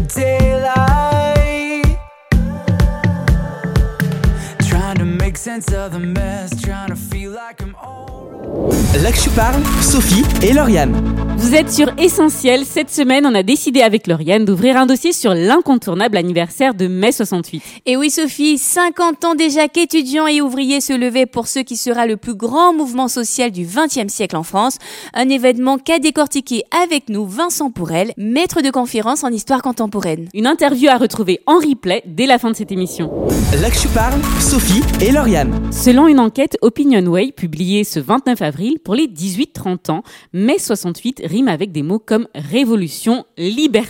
daylight. 0.57 1.97
Trying 4.61 4.97
to 4.97 5.05
make 5.05 5.37
sense 5.37 5.71
of 5.73 5.91
the 5.91 5.99
mess, 5.99 6.61
trying 6.61 6.89
to 6.89 6.95
feel 6.95 7.31
like 7.31 7.61
I'm 7.61 7.75
L'Actu 9.03 9.29
Parle, 9.29 9.61
Sophie 9.81 10.23
et 10.41 10.53
Lauriane. 10.53 11.17
Vous 11.37 11.53
êtes 11.53 11.71
sur 11.71 11.91
Essentiel. 11.99 12.65
Cette 12.65 12.89
semaine, 12.89 13.27
on 13.27 13.35
a 13.35 13.43
décidé 13.43 13.81
avec 13.81 14.07
Lauriane 14.07 14.43
d'ouvrir 14.43 14.75
un 14.75 14.87
dossier 14.87 15.13
sur 15.13 15.35
l'incontournable 15.35 16.17
anniversaire 16.17 16.73
de 16.73 16.87
mai 16.87 17.11
68. 17.11 17.61
Et 17.85 17.95
oui, 17.95 18.09
Sophie, 18.09 18.57
50 18.57 19.23
ans 19.23 19.35
déjà 19.35 19.67
qu'étudiants 19.67 20.25
et 20.25 20.41
ouvriers 20.41 20.81
se 20.81 20.93
levaient 20.93 21.27
pour 21.27 21.47
ce 21.47 21.59
qui 21.59 21.77
sera 21.77 22.07
le 22.07 22.17
plus 22.17 22.33
grand 22.33 22.73
mouvement 22.73 23.07
social 23.07 23.51
du 23.51 23.65
XXe 23.67 24.11
siècle 24.11 24.35
en 24.35 24.41
France. 24.41 24.77
Un 25.13 25.29
événement 25.29 25.77
qu'a 25.77 25.99
décortiqué 25.99 26.63
avec 26.83 27.07
nous 27.09 27.27
Vincent 27.27 27.69
Pourel, 27.69 28.13
maître 28.17 28.61
de 28.61 28.71
conférence 28.71 29.23
en 29.23 29.29
histoire 29.29 29.61
contemporaine. 29.61 30.27
Une 30.33 30.47
interview 30.47 30.89
à 30.89 30.97
retrouver 30.97 31.39
en 31.45 31.59
replay 31.59 32.01
dès 32.07 32.25
la 32.25 32.39
fin 32.39 32.49
de 32.49 32.55
cette 32.55 32.71
émission. 32.71 33.11
L'Actu 33.61 33.87
Parle, 33.89 34.19
Sophie 34.39 34.81
et 35.01 35.11
Lauriane. 35.11 35.71
Selon 35.71 36.07
une 36.07 36.19
enquête 36.19 36.57
Opinionway 36.61 37.31
publiée 37.31 37.83
ce 37.83 37.99
29 37.99 38.36
avril 38.41 38.79
pour 38.83 38.95
les 38.95 39.07
18-30 39.07 39.91
ans, 39.91 40.03
mai 40.33 40.59
68 40.59 41.21
rime 41.25 41.47
avec 41.47 41.71
des 41.71 41.83
mots 41.83 41.99
comme 41.99 42.27
révolution, 42.35 43.25
liberté 43.37 43.77